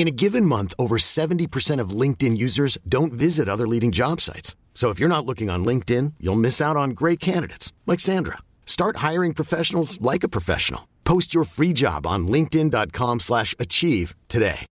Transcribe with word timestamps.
In 0.00 0.08
a 0.08 0.10
given 0.10 0.46
month, 0.46 0.72
over 0.78 0.96
70% 0.96 1.78
of 1.78 1.90
LinkedIn 1.90 2.34
users 2.34 2.78
don't 2.88 3.12
visit 3.12 3.50
other 3.50 3.68
leading 3.68 3.90
job 3.92 4.22
sites. 4.22 4.56
So 4.72 4.88
if 4.88 4.98
you're 4.98 5.10
not 5.10 5.26
looking 5.26 5.50
on 5.50 5.62
LinkedIn, 5.62 6.14
you'll 6.18 6.40
miss 6.40 6.58
out 6.62 6.74
on 6.74 6.94
great 6.94 7.20
candidates 7.20 7.74
like 7.84 8.00
Sandra. 8.00 8.38
Start 8.64 9.04
hiring 9.08 9.34
professionals 9.34 10.00
like 10.00 10.24
a 10.24 10.28
professional. 10.30 10.88
Post 11.04 11.34
your 11.34 11.44
free 11.44 11.74
job 11.74 12.06
on 12.06 12.26
linkedin.com/achieve 12.26 13.20
slash 13.20 13.54
achieve 13.58 14.14
today. 14.28 14.64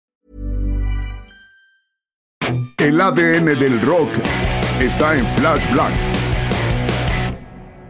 El 2.79 2.99
ADN 2.99 3.53
del 3.53 3.79
rock 3.85 4.09
está 4.81 5.15
en 5.15 5.25
Flash 5.37 5.71
Black. 5.71 5.93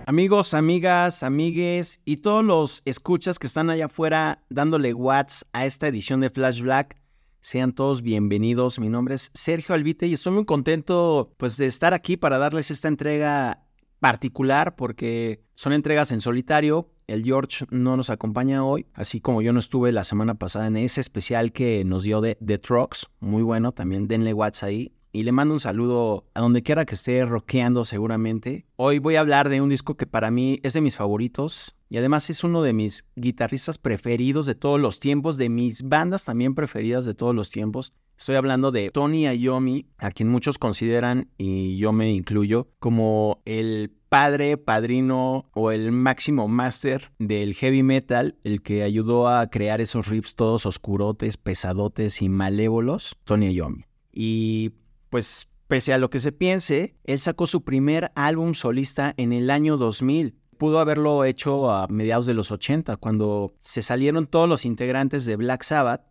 Amigos, 0.08 0.54
amigas, 0.54 1.24
amigues 1.24 2.02
y 2.04 2.18
todos 2.18 2.44
los 2.44 2.82
escuchas 2.84 3.40
que 3.40 3.48
están 3.48 3.70
allá 3.70 3.86
afuera 3.86 4.44
dándole 4.50 4.94
watts 4.94 5.46
a 5.54 5.66
esta 5.66 5.88
edición 5.88 6.20
de 6.20 6.30
Flash 6.30 6.62
Black, 6.62 6.98
sean 7.42 7.74
todos 7.74 8.02
bienvenidos. 8.02 8.80
Mi 8.80 8.90
nombre 8.90 9.16
es 9.16 9.32
Sergio 9.34 9.76
Albite 9.76 10.08
y 10.08 10.14
estoy 10.14 10.34
muy 10.34 10.46
contento 10.46 11.34
pues 11.38 11.58
de 11.58 11.68
estar 11.68 11.94
aquí 11.94 12.18
para 12.18 12.38
darles 12.38 12.72
esta 12.72 12.88
entrega 12.88 13.64
particular 14.00 14.76
porque 14.76 15.44
son 15.56 15.74
entregas 15.74 16.12
en 16.12 16.22
solitario. 16.22 16.92
El 17.08 17.24
George 17.24 17.66
no 17.72 17.98
nos 17.98 18.10
acompaña 18.10 18.64
hoy, 18.64 18.86
así 18.94 19.20
como 19.20 19.42
yo 19.42 19.52
no 19.52 19.60
estuve 19.60 19.92
la 19.92 20.04
semana 20.04 20.36
pasada 20.36 20.68
en 20.68 20.78
ese 20.78 21.02
especial 21.02 21.52
que 21.52 21.84
nos 21.84 22.04
dio 22.04 22.22
de 22.22 22.38
The 22.46 22.60
Trucks. 22.60 23.08
Muy 23.20 23.42
bueno, 23.42 23.72
también 23.72 24.08
denle 24.08 24.34
watts 24.34 24.62
ahí. 24.62 24.94
Y 25.12 25.24
le 25.24 25.32
mando 25.32 25.56
un 25.56 25.60
saludo 25.60 26.26
a 26.36 26.42
donde 26.42 26.62
quiera 26.62 26.86
que 26.86 26.94
esté 26.94 27.26
rockeando 27.26 27.84
seguramente. 27.84 28.66
Hoy 28.76 29.00
voy 29.00 29.16
a 29.16 29.22
hablar 29.22 29.50
de 29.50 29.60
un 29.60 29.70
disco 29.70 29.98
que 29.98 30.06
para 30.06 30.30
mí 30.30 30.60
es 30.62 30.74
de 30.74 30.82
mis 30.82 30.96
favoritos 30.96 31.76
y 31.90 31.98
además 31.98 32.30
es 32.30 32.44
uno 32.44 32.62
de 32.62 32.74
mis 32.74 33.08
guitarristas 33.16 33.80
preferidos 33.80 34.46
de 34.46 34.54
todos 34.54 34.80
los 34.80 35.00
tiempos, 35.00 35.38
de 35.38 35.50
mis 35.50 35.82
bandas 35.82 36.26
también 36.26 36.54
preferidas 36.54 37.06
de 37.06 37.16
todos 37.16 37.34
los 37.34 37.50
tiempos. 37.50 37.92
Estoy 38.20 38.36
hablando 38.36 38.72
de 38.72 38.92
Tony 38.92 39.28
Iommi, 39.28 39.88
a 39.98 40.12
quien 40.12 40.30
muchos 40.30 40.58
consideran, 40.58 41.30
y 41.38 41.78
yo 41.78 41.94
me 41.94 42.12
incluyo, 42.12 42.68
como 42.78 43.42
el 43.46 43.94
padre, 44.10 44.58
padrino 44.58 45.50
o 45.54 45.72
el 45.72 45.92
máximo 45.92 46.48
máster 46.48 47.12
del 47.18 47.54
heavy 47.54 47.82
metal, 47.82 48.36
el 48.44 48.62
que 48.62 48.84
ayudó 48.84 49.30
a 49.30 49.50
crear 49.50 49.80
esos 49.80 50.08
riffs 50.08 50.36
todos 50.36 50.66
oscurotes, 50.66 51.38
pesadotes 51.38 52.22
y 52.22 52.28
malévolos, 52.28 53.16
Tony 53.24 53.54
Iommi. 53.54 53.86
Y 54.12 54.74
pues 55.10 55.50
pese 55.68 55.94
a 55.94 55.98
lo 55.98 56.10
que 56.10 56.20
se 56.20 56.32
piense, 56.32 56.96
él 57.04 57.20
sacó 57.20 57.46
su 57.46 57.64
primer 57.64 58.12
álbum 58.16 58.54
solista 58.56 59.14
en 59.18 59.34
el 59.34 59.50
año 59.50 59.78
2000. 59.78 60.36
Pudo 60.58 60.80
haberlo 60.80 61.24
hecho 61.24 61.72
a 61.72 61.88
mediados 61.88 62.26
de 62.26 62.34
los 62.34 62.52
80, 62.52 62.98
cuando 62.98 63.56
se 63.60 63.82
salieron 63.82 64.28
todos 64.28 64.50
los 64.50 64.66
integrantes 64.66 65.26
de 65.26 65.36
Black 65.36 65.64
Sabbath, 65.64 66.06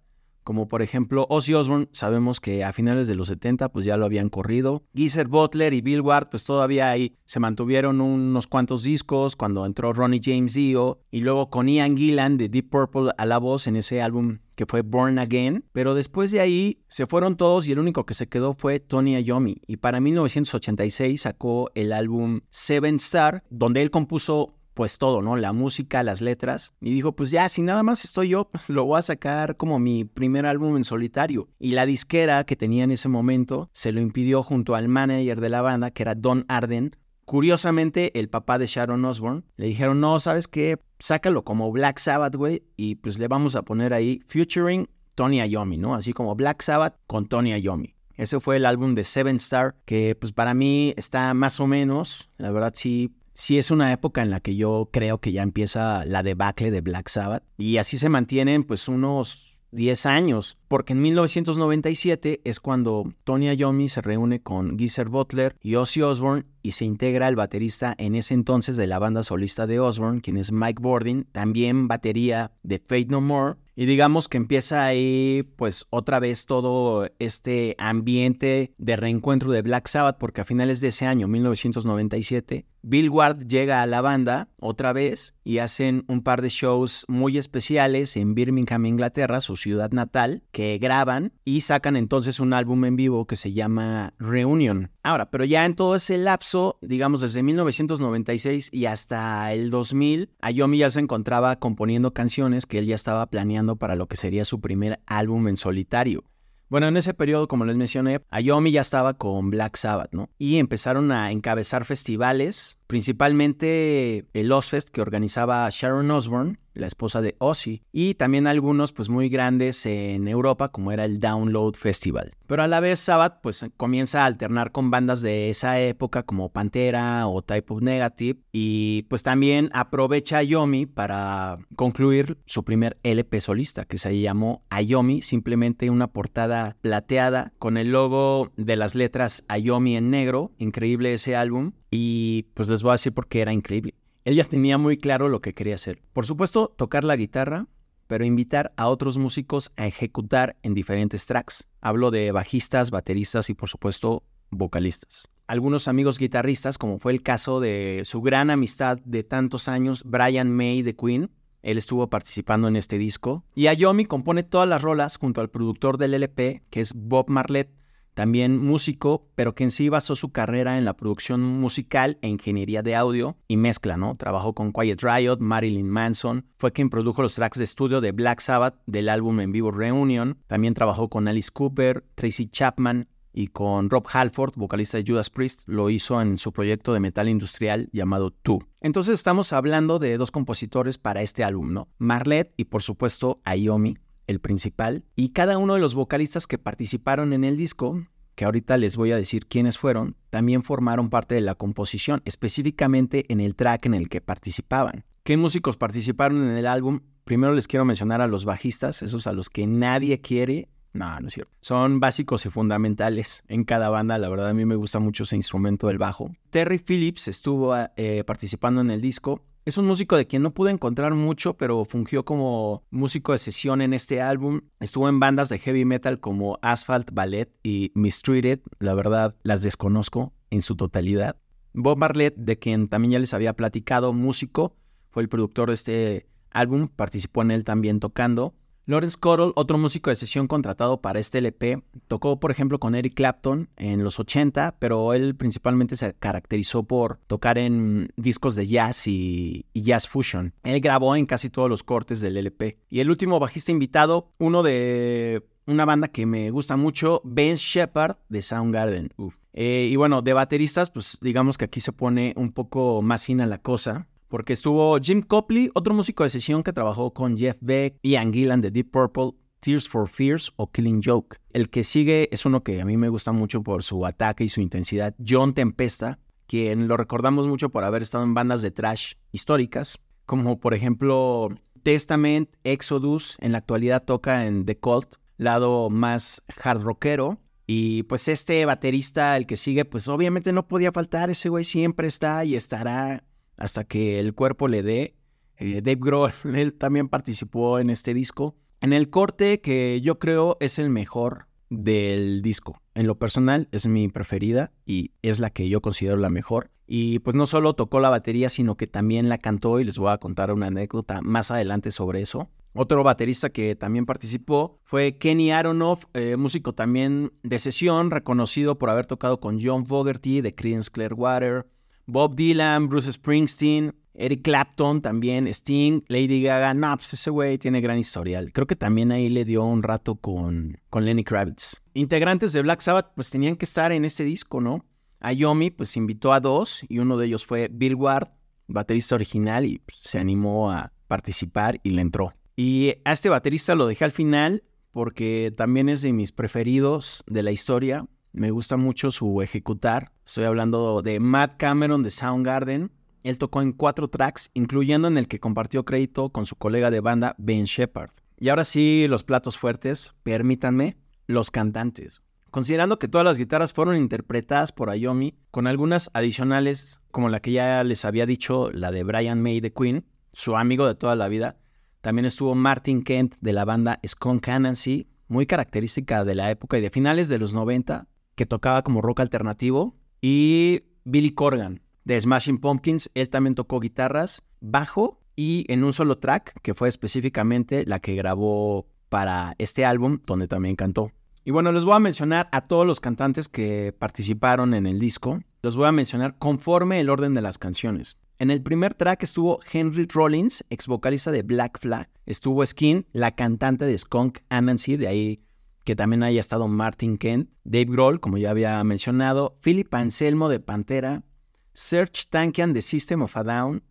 como 0.48 0.66
por 0.66 0.80
ejemplo 0.80 1.26
Ozzy 1.28 1.52
Osbourne, 1.52 1.90
sabemos 1.92 2.40
que 2.40 2.64
a 2.64 2.72
finales 2.72 3.06
de 3.06 3.14
los 3.14 3.28
70 3.28 3.68
pues 3.68 3.84
ya 3.84 3.98
lo 3.98 4.06
habían 4.06 4.30
corrido. 4.30 4.82
Geezer 4.94 5.28
Butler 5.28 5.74
y 5.74 5.82
Bill 5.82 6.00
Ward 6.00 6.30
pues 6.30 6.44
todavía 6.44 6.88
ahí 6.88 7.18
se 7.26 7.38
mantuvieron 7.38 8.00
unos 8.00 8.46
cuantos 8.46 8.82
discos 8.82 9.36
cuando 9.36 9.66
entró 9.66 9.92
Ronnie 9.92 10.22
James 10.24 10.54
Dio 10.54 11.02
y 11.10 11.20
luego 11.20 11.50
con 11.50 11.68
Ian 11.68 11.98
Gillan 11.98 12.38
de 12.38 12.48
Deep 12.48 12.70
Purple 12.70 13.10
a 13.18 13.26
la 13.26 13.36
voz 13.36 13.66
en 13.66 13.76
ese 13.76 14.00
álbum 14.00 14.38
que 14.54 14.64
fue 14.64 14.80
Born 14.80 15.18
Again, 15.18 15.66
pero 15.70 15.94
después 15.94 16.30
de 16.30 16.40
ahí 16.40 16.82
se 16.88 17.06
fueron 17.06 17.36
todos 17.36 17.68
y 17.68 17.72
el 17.72 17.78
único 17.78 18.06
que 18.06 18.14
se 18.14 18.26
quedó 18.26 18.54
fue 18.54 18.80
Tony 18.80 19.20
Iommi 19.20 19.60
y 19.66 19.76
para 19.76 20.00
1986 20.00 21.20
sacó 21.20 21.70
el 21.74 21.92
álbum 21.92 22.40
Seven 22.50 22.96
Star 22.96 23.44
donde 23.50 23.82
él 23.82 23.90
compuso 23.90 24.57
pues 24.78 24.96
todo, 24.96 25.22
¿no? 25.22 25.34
La 25.34 25.52
música, 25.52 26.04
las 26.04 26.20
letras. 26.20 26.72
Y 26.80 26.94
dijo, 26.94 27.10
pues 27.10 27.32
ya, 27.32 27.48
si 27.48 27.62
nada 27.62 27.82
más 27.82 28.04
estoy 28.04 28.28
yo, 28.28 28.48
pues 28.48 28.70
lo 28.70 28.84
voy 28.84 29.00
a 29.00 29.02
sacar 29.02 29.56
como 29.56 29.80
mi 29.80 30.04
primer 30.04 30.46
álbum 30.46 30.76
en 30.76 30.84
solitario. 30.84 31.48
Y 31.58 31.72
la 31.72 31.84
disquera 31.84 32.44
que 32.44 32.54
tenía 32.54 32.84
en 32.84 32.92
ese 32.92 33.08
momento 33.08 33.70
se 33.72 33.90
lo 33.90 34.00
impidió 34.00 34.40
junto 34.40 34.76
al 34.76 34.86
manager 34.86 35.40
de 35.40 35.48
la 35.48 35.62
banda, 35.62 35.90
que 35.90 36.04
era 36.04 36.14
Don 36.14 36.44
Arden. 36.46 36.94
Curiosamente, 37.24 38.16
el 38.20 38.28
papá 38.28 38.56
de 38.56 38.68
Sharon 38.68 39.04
Osbourne 39.04 39.42
le 39.56 39.66
dijeron, 39.66 40.00
no, 40.00 40.20
¿sabes 40.20 40.46
qué? 40.46 40.78
Sácalo 41.00 41.42
como 41.42 41.72
Black 41.72 41.98
Sabbath, 41.98 42.36
güey, 42.36 42.62
y 42.76 42.94
pues 42.94 43.18
le 43.18 43.26
vamos 43.26 43.56
a 43.56 43.62
poner 43.62 43.92
ahí 43.92 44.22
Futuring 44.28 44.88
Tony 45.16 45.40
Iommi, 45.42 45.78
¿no? 45.78 45.96
Así 45.96 46.12
como 46.12 46.36
Black 46.36 46.62
Sabbath 46.62 46.94
con 47.08 47.26
Tony 47.26 47.60
Iommi. 47.60 47.96
Ese 48.18 48.40
fue 48.40 48.56
el 48.56 48.66
álbum 48.66 48.96
de 48.96 49.04
Seven 49.04 49.36
Star, 49.36 49.76
que 49.84 50.16
pues 50.16 50.32
para 50.32 50.52
mí 50.52 50.92
está 50.96 51.34
más 51.34 51.60
o 51.60 51.68
menos, 51.68 52.30
la 52.36 52.50
verdad 52.50 52.72
sí, 52.74 53.12
sí 53.38 53.56
es 53.56 53.70
una 53.70 53.92
época 53.92 54.20
en 54.20 54.30
la 54.30 54.40
que 54.40 54.56
yo 54.56 54.88
creo 54.92 55.18
que 55.18 55.30
ya 55.30 55.42
empieza 55.42 56.04
la 56.04 56.24
debacle 56.24 56.72
de 56.72 56.80
Black 56.80 57.08
Sabbath 57.08 57.44
y 57.56 57.76
así 57.76 57.96
se 57.96 58.08
mantienen 58.08 58.64
pues 58.64 58.88
unos 58.88 59.60
10 59.70 60.06
años, 60.06 60.58
porque 60.66 60.94
en 60.94 61.02
1997 61.02 62.40
es 62.42 62.58
cuando 62.58 63.12
Tony 63.22 63.54
Iommi 63.54 63.88
se 63.88 64.00
reúne 64.00 64.40
con 64.42 64.76
Geezer 64.76 65.08
Butler 65.08 65.54
y 65.62 65.76
Ozzy 65.76 66.02
Osbourne 66.02 66.46
y 66.62 66.72
se 66.72 66.84
integra 66.84 67.28
el 67.28 67.36
baterista 67.36 67.94
en 67.98 68.16
ese 68.16 68.34
entonces 68.34 68.76
de 68.76 68.88
la 68.88 68.98
banda 68.98 69.22
solista 69.22 69.68
de 69.68 69.78
Osbourne, 69.78 70.20
quien 70.20 70.36
es 70.36 70.50
Mike 70.50 70.82
Bordin, 70.82 71.24
también 71.30 71.86
batería 71.86 72.50
de 72.64 72.80
Fate 72.80 73.06
No 73.08 73.20
More, 73.20 73.54
y 73.78 73.86
digamos 73.86 74.28
que 74.28 74.38
empieza 74.38 74.84
ahí 74.84 75.48
pues 75.54 75.86
otra 75.90 76.18
vez 76.18 76.46
todo 76.46 77.08
este 77.20 77.76
ambiente 77.78 78.74
de 78.76 78.96
reencuentro 78.96 79.52
de 79.52 79.62
Black 79.62 79.86
Sabbath 79.86 80.18
porque 80.18 80.40
a 80.40 80.44
finales 80.44 80.80
de 80.80 80.88
ese 80.88 81.06
año, 81.06 81.28
1997, 81.28 82.66
Bill 82.82 83.10
Ward 83.10 83.46
llega 83.46 83.82
a 83.82 83.86
la 83.86 84.00
banda 84.00 84.48
otra 84.58 84.92
vez 84.92 85.34
y 85.44 85.58
hacen 85.58 86.04
un 86.08 86.22
par 86.22 86.42
de 86.42 86.48
shows 86.48 87.04
muy 87.08 87.38
especiales 87.38 88.16
en 88.16 88.34
Birmingham, 88.34 88.86
Inglaterra, 88.86 89.40
su 89.40 89.56
ciudad 89.56 89.90
natal, 89.92 90.42
que 90.52 90.78
graban 90.78 91.32
y 91.44 91.62
sacan 91.62 91.96
entonces 91.96 92.40
un 92.40 92.52
álbum 92.52 92.84
en 92.84 92.96
vivo 92.96 93.26
que 93.26 93.36
se 93.36 93.52
llama 93.52 94.14
Reunion. 94.18 94.90
Ahora, 95.02 95.30
pero 95.30 95.44
ya 95.44 95.64
en 95.64 95.74
todo 95.74 95.96
ese 95.96 96.18
lapso, 96.18 96.78
digamos 96.82 97.20
desde 97.20 97.42
1996 97.42 98.70
y 98.72 98.86
hasta 98.86 99.52
el 99.52 99.70
2000, 99.70 100.30
Ayomi 100.40 100.78
ya 100.78 100.90
se 100.90 101.00
encontraba 101.00 101.56
componiendo 101.56 102.12
canciones 102.12 102.66
que 102.66 102.78
él 102.78 102.86
ya 102.86 102.94
estaba 102.94 103.26
planeando 103.26 103.67
para 103.76 103.96
lo 103.96 104.06
que 104.06 104.16
sería 104.16 104.44
su 104.44 104.60
primer 104.60 105.00
álbum 105.06 105.48
en 105.48 105.56
solitario. 105.56 106.24
Bueno, 106.68 106.88
en 106.88 106.96
ese 106.96 107.14
periodo, 107.14 107.48
como 107.48 107.64
les 107.64 107.76
mencioné, 107.76 108.20
Ayomi 108.30 108.72
ya 108.72 108.82
estaba 108.82 109.14
con 109.14 109.50
Black 109.50 109.76
Sabbath, 109.76 110.12
¿no? 110.12 110.30
Y 110.38 110.58
empezaron 110.58 111.12
a 111.12 111.32
encabezar 111.32 111.84
festivales, 111.84 112.77
principalmente 112.88 114.26
el 114.32 114.50
Ozfest 114.50 114.88
que 114.88 115.02
organizaba 115.02 115.68
Sharon 115.70 116.10
Osbourne, 116.10 116.58
la 116.72 116.86
esposa 116.86 117.20
de 117.20 117.34
Ozzy, 117.38 117.82
y 117.92 118.14
también 118.14 118.46
algunos 118.46 118.92
pues 118.92 119.08
muy 119.08 119.28
grandes 119.28 119.84
en 119.84 120.26
Europa 120.26 120.68
como 120.68 120.90
era 120.92 121.04
el 121.04 121.20
Download 121.20 121.74
Festival. 121.74 122.32
Pero 122.46 122.62
a 122.62 122.68
la 122.68 122.80
vez 122.80 123.00
Sabbath 123.00 123.40
pues 123.42 123.66
comienza 123.76 124.22
a 124.22 124.26
alternar 124.26 124.72
con 124.72 124.90
bandas 124.90 125.20
de 125.20 125.50
esa 125.50 125.80
época 125.80 126.22
como 126.22 126.50
Pantera 126.50 127.26
o 127.26 127.42
Type 127.42 127.74
of 127.74 127.82
Negative 127.82 128.40
y 128.52 129.02
pues 129.10 129.22
también 129.22 129.70
aprovecha 129.72 130.38
a 130.38 130.42
Yomi 130.42 130.86
para 130.86 131.58
concluir 131.76 132.38
su 132.46 132.64
primer 132.64 132.98
LP 133.02 133.40
solista 133.40 133.84
que 133.84 133.98
se 133.98 134.18
llamó 134.18 134.62
Ayomi, 134.70 135.20
simplemente 135.20 135.90
una 135.90 136.06
portada 136.06 136.76
plateada 136.80 137.52
con 137.58 137.76
el 137.76 137.90
logo 137.90 138.50
de 138.56 138.76
las 138.76 138.94
letras 138.94 139.44
Ayomi 139.48 139.96
en 139.96 140.10
negro, 140.10 140.52
increíble 140.58 141.12
ese 141.12 141.36
álbum 141.36 141.72
y 141.90 142.44
pues 142.54 142.68
les 142.68 142.82
voy 142.82 142.90
a 142.90 142.94
decir 142.94 143.12
por 143.12 143.28
qué 143.28 143.40
era 143.40 143.52
increíble. 143.52 143.94
Él 144.24 144.34
ya 144.34 144.44
tenía 144.44 144.78
muy 144.78 144.98
claro 144.98 145.28
lo 145.28 145.40
que 145.40 145.54
quería 145.54 145.76
hacer. 145.76 146.02
Por 146.12 146.26
supuesto, 146.26 146.68
tocar 146.76 147.04
la 147.04 147.16
guitarra, 147.16 147.66
pero 148.06 148.24
invitar 148.24 148.72
a 148.76 148.88
otros 148.88 149.18
músicos 149.18 149.70
a 149.76 149.86
ejecutar 149.86 150.56
en 150.62 150.74
diferentes 150.74 151.26
tracks. 151.26 151.68
Hablo 151.80 152.10
de 152.10 152.32
bajistas, 152.32 152.90
bateristas 152.90 153.48
y 153.50 153.54
por 153.54 153.68
supuesto 153.68 154.24
vocalistas. 154.50 155.28
Algunos 155.46 155.88
amigos 155.88 156.18
guitarristas, 156.18 156.76
como 156.76 156.98
fue 156.98 157.12
el 157.12 157.22
caso 157.22 157.60
de 157.60 158.02
su 158.04 158.20
gran 158.20 158.50
amistad 158.50 158.98
de 159.04 159.22
tantos 159.24 159.68
años, 159.68 160.02
Brian 160.04 160.50
May 160.50 160.82
de 160.82 160.94
Queen, 160.94 161.30
Él 161.62 161.78
estuvo 161.78 162.10
participando 162.10 162.68
en 162.68 162.76
este 162.76 162.98
disco. 162.98 163.44
Y 163.54 163.68
Ayomi 163.68 164.04
compone 164.04 164.42
todas 164.42 164.68
las 164.68 164.82
rolas 164.82 165.16
junto 165.16 165.40
al 165.40 165.48
productor 165.48 165.96
del 165.96 166.14
LP, 166.14 166.62
que 166.68 166.80
es 166.80 166.92
Bob 166.94 167.30
Marlett, 167.30 167.70
también 168.18 168.58
músico, 168.58 169.28
pero 169.36 169.54
que 169.54 169.62
en 169.62 169.70
sí 169.70 169.88
basó 169.88 170.16
su 170.16 170.32
carrera 170.32 170.76
en 170.76 170.84
la 170.84 170.96
producción 170.96 171.40
musical 171.40 172.18
e 172.20 172.26
ingeniería 172.26 172.82
de 172.82 172.96
audio 172.96 173.36
y 173.46 173.56
mezcla, 173.56 173.96
¿no? 173.96 174.16
Trabajó 174.16 174.54
con 174.54 174.72
Quiet 174.72 175.00
Riot, 175.00 175.36
Marilyn 175.38 175.88
Manson, 175.88 176.44
fue 176.56 176.72
quien 176.72 176.90
produjo 176.90 177.22
los 177.22 177.36
tracks 177.36 177.58
de 177.58 177.64
estudio 177.64 178.00
de 178.00 178.10
Black 178.10 178.40
Sabbath 178.40 178.74
del 178.86 179.08
álbum 179.08 179.38
en 179.38 179.52
vivo 179.52 179.70
Reunion, 179.70 180.36
también 180.48 180.74
trabajó 180.74 181.08
con 181.08 181.28
Alice 181.28 181.52
Cooper, 181.52 182.04
Tracy 182.16 182.48
Chapman, 182.48 183.06
y 183.32 183.48
con 183.48 183.88
Rob 183.88 184.04
Halford, 184.12 184.54
vocalista 184.56 184.98
de 184.98 185.04
Judas 185.06 185.30
Priest, 185.30 185.68
lo 185.68 185.88
hizo 185.88 186.20
en 186.20 186.38
su 186.38 186.52
proyecto 186.52 186.92
de 186.92 186.98
metal 186.98 187.28
industrial 187.28 187.88
llamado 187.92 188.32
Two. 188.32 188.58
Entonces 188.80 189.14
estamos 189.14 189.52
hablando 189.52 190.00
de 190.00 190.16
dos 190.16 190.32
compositores 190.32 190.98
para 190.98 191.22
este 191.22 191.44
álbum, 191.44 191.72
¿no? 191.72 191.86
Marlette 191.98 192.52
y 192.56 192.64
por 192.64 192.82
supuesto 192.82 193.40
Ayomi, 193.44 193.96
el 194.28 194.40
principal, 194.40 195.04
y 195.16 195.30
cada 195.30 195.58
uno 195.58 195.74
de 195.74 195.80
los 195.80 195.94
vocalistas 195.94 196.46
que 196.46 196.58
participaron 196.58 197.32
en 197.32 197.42
el 197.42 197.56
disco, 197.56 198.00
que 198.36 198.44
ahorita 198.44 198.76
les 198.76 198.96
voy 198.96 199.10
a 199.10 199.16
decir 199.16 199.46
quiénes 199.46 199.78
fueron, 199.78 200.14
también 200.30 200.62
formaron 200.62 201.10
parte 201.10 201.34
de 201.34 201.40
la 201.40 201.56
composición, 201.56 202.22
específicamente 202.24 203.24
en 203.32 203.40
el 203.40 203.56
track 203.56 203.86
en 203.86 203.94
el 203.94 204.08
que 204.08 204.20
participaban. 204.20 205.04
¿Qué 205.24 205.36
músicos 205.36 205.76
participaron 205.76 206.48
en 206.48 206.56
el 206.56 206.66
álbum? 206.66 207.00
Primero 207.24 207.52
les 207.52 207.66
quiero 207.66 207.84
mencionar 207.84 208.20
a 208.20 208.28
los 208.28 208.44
bajistas, 208.44 209.02
esos 209.02 209.26
a 209.26 209.32
los 209.32 209.50
que 209.50 209.66
nadie 209.66 210.20
quiere 210.20 210.68
no, 210.92 211.20
no 211.20 211.28
es 211.28 211.34
cierto. 211.34 211.52
Son 211.60 212.00
básicos 212.00 212.46
y 212.46 212.50
fundamentales 212.50 213.44
en 213.48 213.64
cada 213.64 213.88
banda. 213.88 214.18
La 214.18 214.28
verdad, 214.28 214.48
a 214.48 214.54
mí 214.54 214.64
me 214.64 214.74
gusta 214.74 214.98
mucho 214.98 215.24
ese 215.24 215.36
instrumento 215.36 215.88
del 215.88 215.98
bajo. 215.98 216.30
Terry 216.50 216.78
Phillips 216.78 217.28
estuvo 217.28 217.74
eh, 217.96 218.24
participando 218.24 218.80
en 218.80 218.90
el 218.90 219.00
disco. 219.00 219.42
Es 219.68 219.76
un 219.76 219.84
músico 219.84 220.16
de 220.16 220.26
quien 220.26 220.40
no 220.40 220.54
pude 220.54 220.70
encontrar 220.70 221.12
mucho, 221.12 221.58
pero 221.58 221.84
fungió 221.84 222.24
como 222.24 222.84
músico 222.90 223.32
de 223.32 223.38
sesión 223.38 223.82
en 223.82 223.92
este 223.92 224.22
álbum. 224.22 224.62
Estuvo 224.80 225.10
en 225.10 225.20
bandas 225.20 225.50
de 225.50 225.58
heavy 225.58 225.84
metal 225.84 226.20
como 226.20 226.58
Asphalt 226.62 227.10
Ballet 227.12 227.54
y 227.62 227.92
Mistreated. 227.94 228.60
La 228.78 228.94
verdad, 228.94 229.36
las 229.42 229.60
desconozco 229.60 230.32
en 230.48 230.62
su 230.62 230.74
totalidad. 230.74 231.36
Bob 231.74 231.98
Marlett, 231.98 232.34
de 232.34 232.58
quien 232.58 232.88
también 232.88 233.12
ya 233.12 233.18
les 233.18 233.34
había 233.34 233.52
platicado, 233.52 234.14
músico, 234.14 234.74
fue 235.10 235.22
el 235.22 235.28
productor 235.28 235.68
de 235.68 235.74
este 235.74 236.26
álbum, 236.50 236.88
participó 236.88 237.42
en 237.42 237.50
él 237.50 237.64
también 237.64 238.00
tocando. 238.00 238.54
Lawrence 238.88 239.18
Cottle, 239.20 239.52
otro 239.54 239.76
músico 239.76 240.08
de 240.08 240.16
sesión 240.16 240.46
contratado 240.46 241.02
para 241.02 241.20
este 241.20 241.36
LP, 241.38 241.82
tocó 242.06 242.40
por 242.40 242.50
ejemplo 242.50 242.80
con 242.80 242.94
Eric 242.94 243.12
Clapton 243.12 243.68
en 243.76 244.02
los 244.02 244.18
80, 244.18 244.76
pero 244.78 245.12
él 245.12 245.36
principalmente 245.36 245.94
se 245.94 246.14
caracterizó 246.14 246.84
por 246.84 247.18
tocar 247.26 247.58
en 247.58 248.10
discos 248.16 248.54
de 248.54 248.66
jazz 248.66 249.06
y, 249.06 249.66
jazz 249.74 250.08
fusion. 250.08 250.54
Él 250.62 250.80
grabó 250.80 251.14
en 251.16 251.26
casi 251.26 251.50
todos 251.50 251.68
los 251.68 251.82
cortes 251.82 252.22
del 252.22 252.38
LP. 252.38 252.78
Y 252.88 253.00
el 253.00 253.10
último 253.10 253.38
bajista 253.38 253.72
invitado, 253.72 254.32
uno 254.38 254.62
de 254.62 255.46
una 255.66 255.84
banda 255.84 256.08
que 256.08 256.24
me 256.24 256.50
gusta 256.50 256.78
mucho, 256.78 257.20
Ben 257.24 257.56
Shepard 257.56 258.16
de 258.30 258.40
Soundgarden. 258.40 259.10
Eh, 259.52 259.90
y 259.92 259.96
bueno, 259.96 260.22
de 260.22 260.32
bateristas, 260.32 260.88
pues 260.88 261.18
digamos 261.20 261.58
que 261.58 261.66
aquí 261.66 261.80
se 261.82 261.92
pone 261.92 262.32
un 262.36 262.52
poco 262.52 263.02
más 263.02 263.26
fina 263.26 263.44
la 263.44 263.58
cosa 263.58 264.06
porque 264.28 264.52
estuvo 264.52 264.98
Jim 265.00 265.22
Copley, 265.22 265.70
otro 265.74 265.94
músico 265.94 266.22
de 266.22 266.30
sesión 266.30 266.62
que 266.62 266.72
trabajó 266.72 267.12
con 267.12 267.36
Jeff 267.36 267.58
Beck, 267.60 267.98
Ian 268.02 268.32
Gillan 268.32 268.60
de 268.60 268.70
Deep 268.70 268.90
Purple, 268.90 269.32
Tears 269.60 269.88
for 269.88 270.08
Fears 270.08 270.52
o 270.56 270.70
Killing 270.70 271.02
Joke. 271.02 271.38
El 271.50 271.70
que 271.70 271.82
sigue 271.82 272.28
es 272.32 272.46
uno 272.46 272.62
que 272.62 272.80
a 272.80 272.84
mí 272.84 272.96
me 272.96 273.08
gusta 273.08 273.32
mucho 273.32 273.62
por 273.62 273.82
su 273.82 274.06
ataque 274.06 274.44
y 274.44 274.48
su 274.48 274.60
intensidad, 274.60 275.14
John 275.26 275.54
Tempesta, 275.54 276.18
quien 276.46 276.88
lo 276.88 276.96
recordamos 276.96 277.46
mucho 277.46 277.70
por 277.70 277.84
haber 277.84 278.02
estado 278.02 278.24
en 278.24 278.34
bandas 278.34 278.62
de 278.62 278.70
trash 278.70 279.14
históricas, 279.32 279.98
como 280.26 280.60
por 280.60 280.74
ejemplo 280.74 281.50
Testament, 281.82 282.50
Exodus, 282.64 283.36
en 283.40 283.52
la 283.52 283.58
actualidad 283.58 284.04
toca 284.04 284.46
en 284.46 284.64
The 284.64 284.78
Cult, 284.78 285.16
lado 285.36 285.90
más 285.90 286.42
hard 286.62 286.82
rockero. 286.82 287.38
Y 287.66 288.04
pues 288.04 288.28
este 288.28 288.64
baterista, 288.64 289.36
el 289.36 289.46
que 289.46 289.56
sigue, 289.56 289.84
pues 289.84 290.08
obviamente 290.08 290.54
no 290.54 290.66
podía 290.66 290.90
faltar, 290.90 291.28
ese 291.28 291.50
güey 291.50 291.64
siempre 291.64 292.08
está 292.08 292.46
y 292.46 292.56
estará 292.56 293.24
hasta 293.58 293.84
que 293.84 294.18
el 294.18 294.34
cuerpo 294.34 294.68
le 294.68 294.82
dé. 294.82 295.14
Eh, 295.56 295.82
Dave 295.82 295.98
Grohl, 296.00 296.32
él 296.54 296.72
también 296.72 297.08
participó 297.08 297.78
en 297.78 297.90
este 297.90 298.14
disco. 298.14 298.56
En 298.80 298.92
el 298.92 299.10
corte 299.10 299.60
que 299.60 300.00
yo 300.00 300.18
creo 300.18 300.56
es 300.60 300.78
el 300.78 300.88
mejor 300.88 301.48
del 301.68 302.40
disco. 302.40 302.80
En 302.94 303.06
lo 303.06 303.18
personal 303.18 303.68
es 303.72 303.86
mi 303.86 304.08
preferida 304.08 304.72
y 304.86 305.12
es 305.22 305.40
la 305.40 305.50
que 305.50 305.68
yo 305.68 305.82
considero 305.82 306.16
la 306.16 306.30
mejor. 306.30 306.70
Y 306.86 307.18
pues 307.18 307.36
no 307.36 307.46
solo 307.46 307.74
tocó 307.74 308.00
la 308.00 308.08
batería, 308.08 308.48
sino 308.48 308.76
que 308.76 308.86
también 308.86 309.28
la 309.28 309.38
cantó 309.38 309.78
y 309.78 309.84
les 309.84 309.98
voy 309.98 310.10
a 310.10 310.18
contar 310.18 310.52
una 310.52 310.68
anécdota 310.68 311.20
más 311.20 311.50
adelante 311.50 311.90
sobre 311.90 312.22
eso. 312.22 312.48
Otro 312.74 313.02
baterista 313.02 313.50
que 313.50 313.74
también 313.74 314.06
participó 314.06 314.78
fue 314.84 315.18
Kenny 315.18 315.50
Aronoff, 315.50 316.04
eh, 316.14 316.36
músico 316.36 316.74
también 316.74 317.32
de 317.42 317.58
sesión, 317.58 318.10
reconocido 318.10 318.78
por 318.78 318.88
haber 318.88 319.06
tocado 319.06 319.40
con 319.40 319.58
John 319.60 319.84
Fogerty 319.86 320.40
de 320.40 320.54
Creedence 320.54 320.90
Clearwater, 320.90 321.66
Bob 322.08 322.36
Dylan, 322.36 322.88
Bruce 322.88 323.12
Springsteen, 323.12 323.94
Eric 324.14 324.42
Clapton 324.42 325.02
también, 325.02 325.46
Sting, 325.46 326.00
Lady 326.08 326.42
Gaga. 326.42 326.72
No, 326.72 326.96
pues 326.96 327.12
ese 327.12 327.28
güey 327.28 327.58
tiene 327.58 327.82
gran 327.82 327.98
historial. 327.98 328.50
Creo 328.52 328.66
que 328.66 328.76
también 328.76 329.12
ahí 329.12 329.28
le 329.28 329.44
dio 329.44 329.62
un 329.62 329.82
rato 329.82 330.16
con, 330.16 330.80
con 330.88 331.04
Lenny 331.04 331.22
Kravitz. 331.22 331.82
Integrantes 331.92 332.54
de 332.54 332.62
Black 332.62 332.80
Sabbath 332.80 333.12
pues 333.14 333.28
tenían 333.28 333.56
que 333.56 333.66
estar 333.66 333.92
en 333.92 334.06
este 334.06 334.24
disco, 334.24 334.62
¿no? 334.62 334.86
Ayomi 335.20 335.70
pues 335.70 335.98
invitó 335.98 336.32
a 336.32 336.40
dos 336.40 336.82
y 336.88 336.98
uno 336.98 337.18
de 337.18 337.26
ellos 337.26 337.44
fue 337.44 337.68
Bill 337.70 337.94
Ward, 337.94 338.28
baterista 338.68 339.14
original 339.14 339.66
y 339.66 339.80
pues, 339.80 339.98
se 339.98 340.18
animó 340.18 340.70
a 340.70 340.92
participar 341.08 341.78
y 341.82 341.90
le 341.90 342.00
entró. 342.00 342.32
Y 342.56 342.94
a 343.04 343.12
este 343.12 343.28
baterista 343.28 343.74
lo 343.74 343.86
dejé 343.86 344.06
al 344.06 344.12
final 344.12 344.64
porque 344.92 345.52
también 345.54 345.90
es 345.90 346.00
de 346.00 346.14
mis 346.14 346.32
preferidos 346.32 347.22
de 347.26 347.42
la 347.42 347.52
historia. 347.52 348.06
Me 348.38 348.52
gusta 348.52 348.76
mucho 348.76 349.10
su 349.10 349.42
ejecutar. 349.42 350.12
Estoy 350.24 350.44
hablando 350.44 351.02
de 351.02 351.18
Matt 351.18 351.56
Cameron 351.56 352.04
de 352.04 352.10
Soundgarden. 352.10 352.92
Él 353.24 353.36
tocó 353.36 353.62
en 353.62 353.72
cuatro 353.72 354.06
tracks, 354.06 354.50
incluyendo 354.54 355.08
en 355.08 355.18
el 355.18 355.26
que 355.26 355.40
compartió 355.40 355.84
crédito 355.84 356.30
con 356.30 356.46
su 356.46 356.54
colega 356.54 356.92
de 356.92 357.00
banda 357.00 357.34
Ben 357.38 357.64
Shepard. 357.64 358.12
Y 358.38 358.50
ahora 358.50 358.62
sí, 358.62 359.06
los 359.08 359.24
platos 359.24 359.58
fuertes, 359.58 360.14
permítanme, 360.22 360.98
los 361.26 361.50
cantantes. 361.50 362.22
Considerando 362.52 363.00
que 363.00 363.08
todas 363.08 363.24
las 363.24 363.38
guitarras 363.38 363.72
fueron 363.72 363.96
interpretadas 363.96 364.70
por 364.70 364.88
Ayomi, 364.88 365.34
con 365.50 365.66
algunas 365.66 366.08
adicionales, 366.14 367.00
como 367.10 367.30
la 367.30 367.40
que 367.40 367.50
ya 367.50 367.82
les 367.82 368.04
había 368.04 368.24
dicho, 368.24 368.70
la 368.70 368.92
de 368.92 369.02
Brian 369.02 369.42
May 369.42 369.60
de 369.60 369.72
Queen, 369.72 370.04
su 370.32 370.56
amigo 370.56 370.86
de 370.86 370.94
toda 370.94 371.16
la 371.16 371.26
vida, 371.26 371.56
también 372.02 372.24
estuvo 372.24 372.54
Martin 372.54 373.02
Kent 373.02 373.34
de 373.40 373.52
la 373.52 373.64
banda 373.64 373.98
Skunk 374.06 374.48
Anansi, 374.48 375.08
muy 375.26 375.44
característica 375.46 376.24
de 376.24 376.36
la 376.36 376.52
época 376.52 376.78
y 376.78 376.82
de 376.82 376.90
finales 376.90 377.28
de 377.28 377.38
los 377.38 377.52
90, 377.52 378.06
que 378.38 378.46
tocaba 378.46 378.82
como 378.82 379.02
rock 379.02 379.20
alternativo, 379.20 379.96
y 380.22 380.84
Billy 381.04 381.32
Corgan 381.32 381.82
de 382.04 382.20
Smashing 382.20 382.58
Pumpkins. 382.58 383.10
Él 383.14 383.28
también 383.28 383.56
tocó 383.56 383.80
guitarras, 383.80 384.42
bajo 384.60 385.20
y 385.34 385.64
en 385.68 385.82
un 385.82 385.92
solo 385.92 386.18
track, 386.18 386.54
que 386.62 386.72
fue 386.72 386.88
específicamente 386.88 387.84
la 387.84 387.98
que 387.98 388.14
grabó 388.14 388.86
para 389.08 389.56
este 389.58 389.84
álbum, 389.84 390.20
donde 390.24 390.46
también 390.46 390.76
cantó. 390.76 391.10
Y 391.44 391.50
bueno, 391.50 391.72
les 391.72 391.84
voy 391.84 391.94
a 391.94 392.00
mencionar 392.00 392.48
a 392.52 392.62
todos 392.62 392.86
los 392.86 393.00
cantantes 393.00 393.48
que 393.48 393.92
participaron 393.98 394.72
en 394.72 394.86
el 394.86 395.00
disco. 395.00 395.40
Los 395.62 395.76
voy 395.76 395.88
a 395.88 395.92
mencionar 395.92 396.38
conforme 396.38 397.00
el 397.00 397.10
orden 397.10 397.34
de 397.34 397.42
las 397.42 397.58
canciones. 397.58 398.18
En 398.38 398.52
el 398.52 398.62
primer 398.62 398.94
track 398.94 399.24
estuvo 399.24 399.58
Henry 399.72 400.06
Rollins, 400.06 400.64
ex 400.70 400.86
vocalista 400.86 401.32
de 401.32 401.42
Black 401.42 401.80
Flag. 401.80 402.08
Estuvo 402.24 402.64
Skin, 402.64 403.04
la 403.12 403.32
cantante 403.32 403.84
de 403.84 403.98
Skunk 403.98 404.38
Anansi, 404.48 404.96
de 404.96 405.08
ahí 405.08 405.40
que 405.88 405.96
también 405.96 406.22
haya 406.22 406.38
estado 406.38 406.68
Martin 406.68 407.16
Kent, 407.16 407.48
Dave 407.64 407.86
Grohl, 407.86 408.20
como 408.20 408.36
ya 408.36 408.50
había 408.50 408.84
mencionado, 408.84 409.56
Philip 409.62 409.94
Anselmo 409.94 410.50
de 410.50 410.60
Pantera, 410.60 411.24
Serge 411.72 412.24
Tankian 412.28 412.74
de 412.74 412.82
System 412.82 413.22
of 413.22 413.34
a 413.38 413.42
Down, 413.42 413.82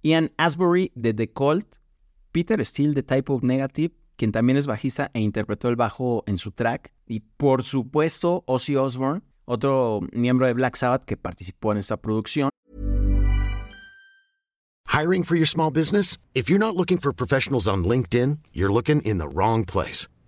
Ian 0.00 0.32
Asbury 0.38 0.92
de 0.94 1.12
The 1.12 1.30
Cult, 1.30 1.76
Peter 2.30 2.64
Steele 2.64 2.94
de 2.94 3.02
Type 3.02 3.30
of 3.30 3.42
Negative, 3.42 3.94
quien 4.16 4.32
también 4.32 4.56
es 4.56 4.66
bajista 4.66 5.10
e 5.12 5.20
interpretó 5.20 5.68
el 5.68 5.76
bajo 5.76 6.24
en 6.26 6.38
su 6.38 6.52
track, 6.52 6.94
y 7.06 7.20
por 7.20 7.64
supuesto 7.64 8.44
Ozzy 8.46 8.76
Osbourne, 8.76 9.20
otro 9.44 10.00
miembro 10.10 10.46
de 10.46 10.54
Black 10.54 10.76
Sabbath 10.76 11.04
que 11.04 11.18
participó 11.18 11.72
en 11.72 11.76
esta 11.76 11.98
producción. 11.98 12.48
Hiring 14.86 15.22
for 15.22 15.36
your 15.36 15.46
small 15.46 15.70
business? 15.70 16.16
If 16.32 16.48
you're 16.48 16.58
not 16.58 16.74
looking 16.74 16.96
for 16.96 17.12
professionals 17.12 17.68
on 17.68 17.84
LinkedIn, 17.84 18.38
you're 18.54 18.72
looking 18.72 19.02
in 19.02 19.18
the 19.18 19.28
wrong 19.28 19.66
place. 19.66 20.08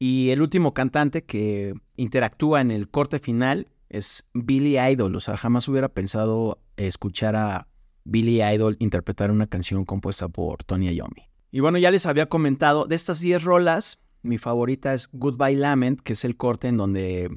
Y 0.00 0.30
el 0.30 0.40
último 0.40 0.72
cantante 0.72 1.24
que 1.24 1.74
interactúa 1.96 2.62
en 2.62 2.70
el 2.70 2.88
corte 2.88 3.18
final 3.18 3.68
es 3.90 4.26
Billy 4.32 4.78
Idol. 4.78 5.14
O 5.14 5.20
sea, 5.20 5.36
jamás 5.36 5.68
hubiera 5.68 5.90
pensado 5.90 6.58
escuchar 6.76 7.36
a 7.36 7.68
Billy 8.04 8.42
Idol 8.42 8.76
interpretar 8.80 9.30
una 9.30 9.46
canción 9.46 9.84
compuesta 9.84 10.28
por 10.28 10.64
Tony 10.64 10.90
Iommi. 10.94 11.28
Y 11.52 11.60
bueno, 11.60 11.76
ya 11.76 11.90
les 11.90 12.06
había 12.06 12.30
comentado, 12.30 12.86
de 12.86 12.94
estas 12.94 13.20
10 13.20 13.44
rolas, 13.44 13.98
mi 14.22 14.38
favorita 14.38 14.94
es 14.94 15.10
Goodbye 15.12 15.56
Lament, 15.56 16.00
que 16.00 16.14
es 16.14 16.24
el 16.24 16.36
corte 16.36 16.68
en 16.68 16.78
donde 16.78 17.30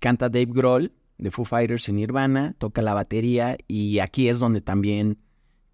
canta 0.00 0.28
Dave 0.28 0.48
Grohl 0.48 0.92
de 1.18 1.30
Foo 1.30 1.44
Fighters 1.44 1.88
en 1.88 1.96
Nirvana, 1.96 2.54
toca 2.58 2.82
la 2.82 2.94
batería 2.94 3.56
y 3.68 4.00
aquí 4.00 4.28
es 4.28 4.40
donde 4.40 4.60
también 4.60 5.18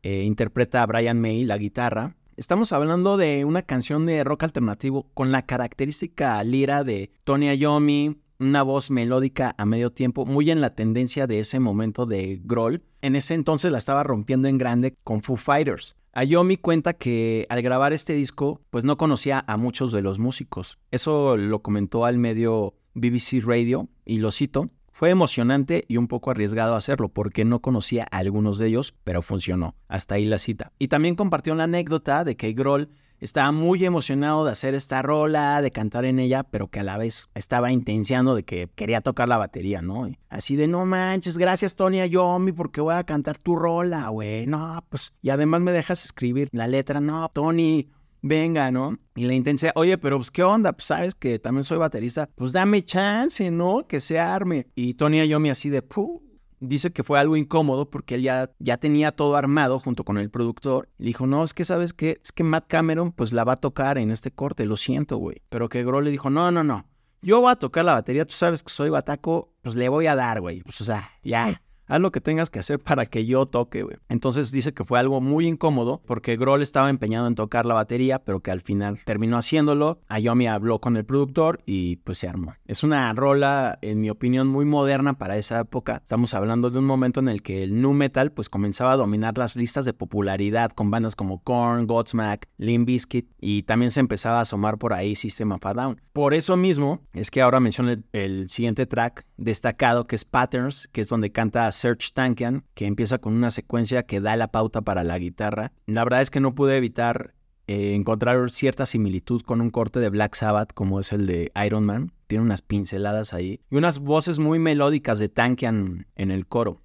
eh, 0.03 0.23
interpreta 0.25 0.83
a 0.83 0.87
Brian 0.87 1.21
May 1.21 1.45
la 1.45 1.57
guitarra. 1.57 2.17
Estamos 2.37 2.73
hablando 2.73 3.17
de 3.17 3.45
una 3.45 3.63
canción 3.63 4.07
de 4.07 4.25
rock 4.25 4.43
alternativo 4.43 5.07
con 5.15 5.31
la 5.31 5.43
característica 5.43 6.43
lira 6.43 6.83
de 6.83 7.13
Tony 7.23 7.55
Iommi, 7.55 8.17
una 8.41 8.65
voz 8.65 8.91
melódica 8.91 9.55
a 9.57 9.65
medio 9.65 9.93
tiempo, 9.93 10.27
muy 10.27 10.51
en 10.51 10.61
la 10.61 10.75
tendencia 10.75 11.29
de 11.29 11.39
ese 11.39 11.61
momento 11.61 12.07
de 12.07 12.41
Grohl. 12.43 12.83
En 13.03 13.15
ese 13.15 13.35
entonces 13.35 13.71
la 13.71 13.79
estaba 13.79 14.03
rompiendo 14.03 14.49
en 14.49 14.59
grande 14.59 14.97
con 15.05 15.23
Foo 15.23 15.37
Fighters. 15.37 15.95
Ayomi 16.13 16.57
cuenta 16.57 16.95
que 16.95 17.47
al 17.51 17.63
grabar 17.63 17.93
este 17.93 18.15
disco, 18.15 18.61
pues 18.71 18.85
no 18.85 18.97
conocía 18.97 19.45
a 19.47 19.57
muchos 19.57 19.93
de 19.93 20.03
los 20.03 20.19
músicos. 20.19 20.79
Eso 20.91 21.37
lo 21.37 21.63
comentó 21.63 22.05
al 22.05 22.19
medio 22.19 22.75
BBC 22.95 23.45
Radio 23.45 23.89
y 24.05 24.19
lo 24.19 24.33
cito. 24.33 24.71
Fue 24.95 25.11
emocionante 25.11 25.85
y 25.89 25.97
un 25.97 26.07
poco 26.07 26.31
arriesgado 26.31 26.77
hacerlo 26.77 27.09
porque 27.09 27.45
no 27.45 27.59
conocía 27.59 28.07
a 28.13 28.19
algunos 28.19 28.59
de 28.59 28.69
ellos, 28.69 28.95
pero 29.03 29.23
funcionó. 29.23 29.75
Hasta 29.89 30.15
ahí 30.15 30.25
la 30.25 30.39
cita. 30.39 30.71
Y 30.79 30.87
también 30.87 31.17
compartió 31.17 31.53
la 31.57 31.65
anécdota 31.65 32.23
de 32.23 32.37
que 32.37 32.53
Grohl 32.53 32.91
estaba 33.19 33.51
muy 33.51 33.85
emocionado 33.85 34.45
de 34.45 34.53
hacer 34.53 34.77
esta 34.77 35.03
rola, 35.03 35.61
de 35.63 35.73
cantar 35.73 36.05
en 36.05 36.21
ella, 36.21 36.45
pero 36.45 36.69
que 36.69 36.79
a 36.79 36.85
la 36.85 36.97
vez 36.97 37.29
estaba 37.35 37.73
intenciando 37.73 38.37
de 38.37 38.45
que 38.45 38.71
quería 38.77 39.01
tocar 39.01 39.29
la 39.29 39.37
batería, 39.37 39.83
¿no? 39.83 40.09
así 40.29 40.55
de, 40.55 40.69
no 40.69 40.87
manches, 40.87 41.39
gracias 41.39 41.75
Tony 41.75 42.01
Ayomi 42.01 42.53
porque 42.53 42.81
voy 42.81 42.95
a 42.95 43.03
cantar 43.03 43.37
tu 43.37 43.57
rola, 43.57 44.11
güey. 44.11 44.47
No, 44.47 44.85
pues, 44.91 45.13
y 45.23 45.31
además 45.31 45.61
me 45.61 45.73
dejas 45.73 46.05
escribir 46.05 46.49
la 46.53 46.69
letra, 46.69 47.01
no, 47.01 47.29
Tony, 47.31 47.89
venga, 48.25 48.71
¿no? 48.71 48.99
Y 49.15 49.27
la 49.27 49.35
intensidad, 49.35 49.73
oye, 49.77 49.99
pero 49.99 50.17
pues, 50.17 50.31
¿qué 50.31 50.43
onda? 50.43 50.73
Pues 50.73 50.87
sabes 50.87 51.15
que 51.15 51.39
también 51.39 51.63
soy 51.63 51.79
baterista, 51.79 52.29
pues 52.35 52.53
dame 52.53 52.83
chance, 52.83 53.51
¿no? 53.51 53.87
Que 53.87 54.01
se 54.01 54.19
arme. 54.19 54.67
Y 54.75 54.95
Tony 54.95 55.21
Ayomi 55.21 55.51
así 55.51 55.71
de, 55.71 55.83
puh. 55.83 56.23
Dice 56.61 56.93
que 56.93 57.03
fue 57.03 57.19
algo 57.19 57.37
incómodo 57.37 57.91
porque 57.91 58.15
él 58.15 58.23
ya, 58.23 58.51
ya 58.59 58.79
tenía 58.79 59.13
todo 59.13 59.37
armado 59.37 59.79
junto 59.79 60.03
con 60.03 60.17
el 60.17 60.31
productor. 60.31 60.89
Le 60.97 61.09
dijo, 61.09 61.27
no, 61.27 61.45
es 61.45 61.53
que 61.53 61.63
sabes 61.63 61.93
qué, 61.93 62.21
es 62.25 62.33
que 62.33 62.43
Matt 62.43 62.69
Cameron 62.69 63.13
pues 63.13 63.35
la 63.35 63.45
va 63.45 63.55
a 63.55 63.61
tocar 63.61 63.99
en 63.99 64.11
este 64.11 64.31
corte, 64.31 64.65
lo 64.65 64.77
siento, 64.77 65.19
güey. 65.19 65.43
Pero 65.51 65.69
que 65.69 65.85
Grohl 65.85 66.05
le 66.05 66.11
dijo, 66.11 66.31
no, 66.31 66.51
no, 66.51 66.65
no, 66.65 66.87
yo 67.25 67.41
voy 67.41 67.51
a 67.51 67.57
tocar 67.57 67.85
la 67.85 67.95
batería, 67.95 68.27
tú 68.27 68.35
sabes 68.35 68.63
que 68.63 68.71
soy 68.71 68.91
bataco, 68.91 69.53
pues 69.63 69.75
le 69.75 69.89
voy 69.89 70.07
a 70.07 70.15
dar, 70.15 70.41
güey. 70.41 70.63
Pues 70.63 70.81
o 70.81 70.85
sea, 70.85 71.11
ya, 71.23 71.61
haz 71.87 72.01
lo 72.01 72.13
que 72.13 72.21
tengas 72.21 72.51
que 72.51 72.59
hacer 72.59 72.79
para 72.79 73.07
que 73.07 73.27
yo 73.27 73.47
toque, 73.47 73.83
güey. 73.83 73.97
Entonces 74.09 74.51
dice 74.51 74.73
que 74.73 74.85
fue 74.85 74.99
algo 74.99 75.21
muy 75.21 75.47
incómodo 75.47 76.03
porque 76.07 76.37
Grohl 76.37 76.63
estaba 76.63 76.91
empeñado 76.91 77.27
en 77.27 77.35
tocar 77.35 77.67
la 77.67 77.75
batería, 77.75 78.19
pero 78.21 78.41
que 78.41 78.51
al 78.51 78.61
final 78.61 79.01
terminó 79.05 79.37
haciéndolo. 79.37 80.01
Ayomi 80.09 80.47
habló 80.47 80.81
con 80.81 80.97
el 80.97 81.05
productor 81.05 81.61
y 81.67 81.97
pues 81.97 82.19
se 82.19 82.29
armó. 82.29 82.55
Es 82.67 82.83
una 82.83 83.13
rola, 83.13 83.79
en 83.83 84.01
mi 84.01 84.11
opinión, 84.11 84.49
muy 84.49 84.65
moderna 84.65 85.15
para 85.15 85.37
esa 85.37 85.61
época. 85.61 86.01
Estamos 86.03 86.35
hablando 86.35 86.71
de 86.71 86.79
un 86.79 86.87
momento 86.87 87.21
en 87.21 87.29
el 87.29 87.43
que 87.43 87.63
el 87.63 87.81
nu 87.81 87.93
metal 87.93 88.33
pues 88.33 88.49
comenzaba 88.49 88.93
a 88.93 88.97
dominar 88.97 89.37
las 89.39 89.57
listas 89.57 89.85
de 89.85 89.93
popularidad 89.93 90.71
con 90.73 90.91
bandas 90.91 91.17
como 91.17 91.43
Korn, 91.43 91.87
Godsmack, 91.87 92.49
Limp 92.59 92.87
Bizkit 92.87 93.31
y 93.41 93.63
también 93.65 93.91
se 93.91 94.01
empezaba 94.01 94.39
a 94.39 94.43
asomar 94.43 94.79
por 94.79 94.93
ahí 94.93 95.15
System 95.15 95.53
of 95.53 95.65
a 95.67 95.75
Down. 95.75 96.01
Por 96.13 96.35
eso 96.35 96.57
mismo 96.57 97.01
es 97.13 97.31
que 97.31 97.43
ahora 97.43 97.61
menciono 97.61 97.91
el, 97.91 98.05
el 98.13 98.49
siguiente 98.49 98.87
track 98.87 99.27
destacado 99.37 100.07
que 100.07 100.17
es 100.17 100.25
Patterns, 100.25 100.89
que 100.93 101.01
es 101.01 101.09
donde 101.09 101.33
canta 101.33 101.67
Serge 101.75 102.09
Tankian, 102.13 102.65
que 102.75 102.87
empieza 102.87 103.19
con 103.19 103.35
una 103.35 103.51
secuencia 103.51 104.05
que 104.05 104.21
da 104.21 104.37
la 104.37 104.49
pauta 104.49 104.83
para 104.83 105.05
la 105.05 105.19
guitarra. 105.19 105.73
La 105.87 106.05
verdad 106.05 106.23
es 106.23 106.31
que 106.31 106.41
no 106.41 106.55
pude 106.55 106.77
evitar 106.77 107.35
eh, 107.67 107.95
encontrar 107.95 108.51
cierta 108.51 108.85
similitud 108.85 109.43
con 109.43 109.61
un 109.61 109.71
corte 109.71 109.99
de 109.99 110.11
Black 110.11 110.35
Sabbath 110.35 110.73
como 110.75 111.01
es 111.01 111.13
el 111.13 111.27
de 111.27 111.51
Iron 111.65 111.85
Man. 111.85 112.13
Tiene 112.27 112.45
unas 112.45 112.63
pinceladas 112.63 113.33
ahí 113.33 113.61
y 113.71 113.77
unas 113.77 113.99
voces 113.99 114.39
muy 114.39 114.59
melódicas 114.59 115.19
de 115.19 115.29
Tankian 115.29 116.07
en 116.15 116.31
el 116.31 116.47
coro. 116.47 116.81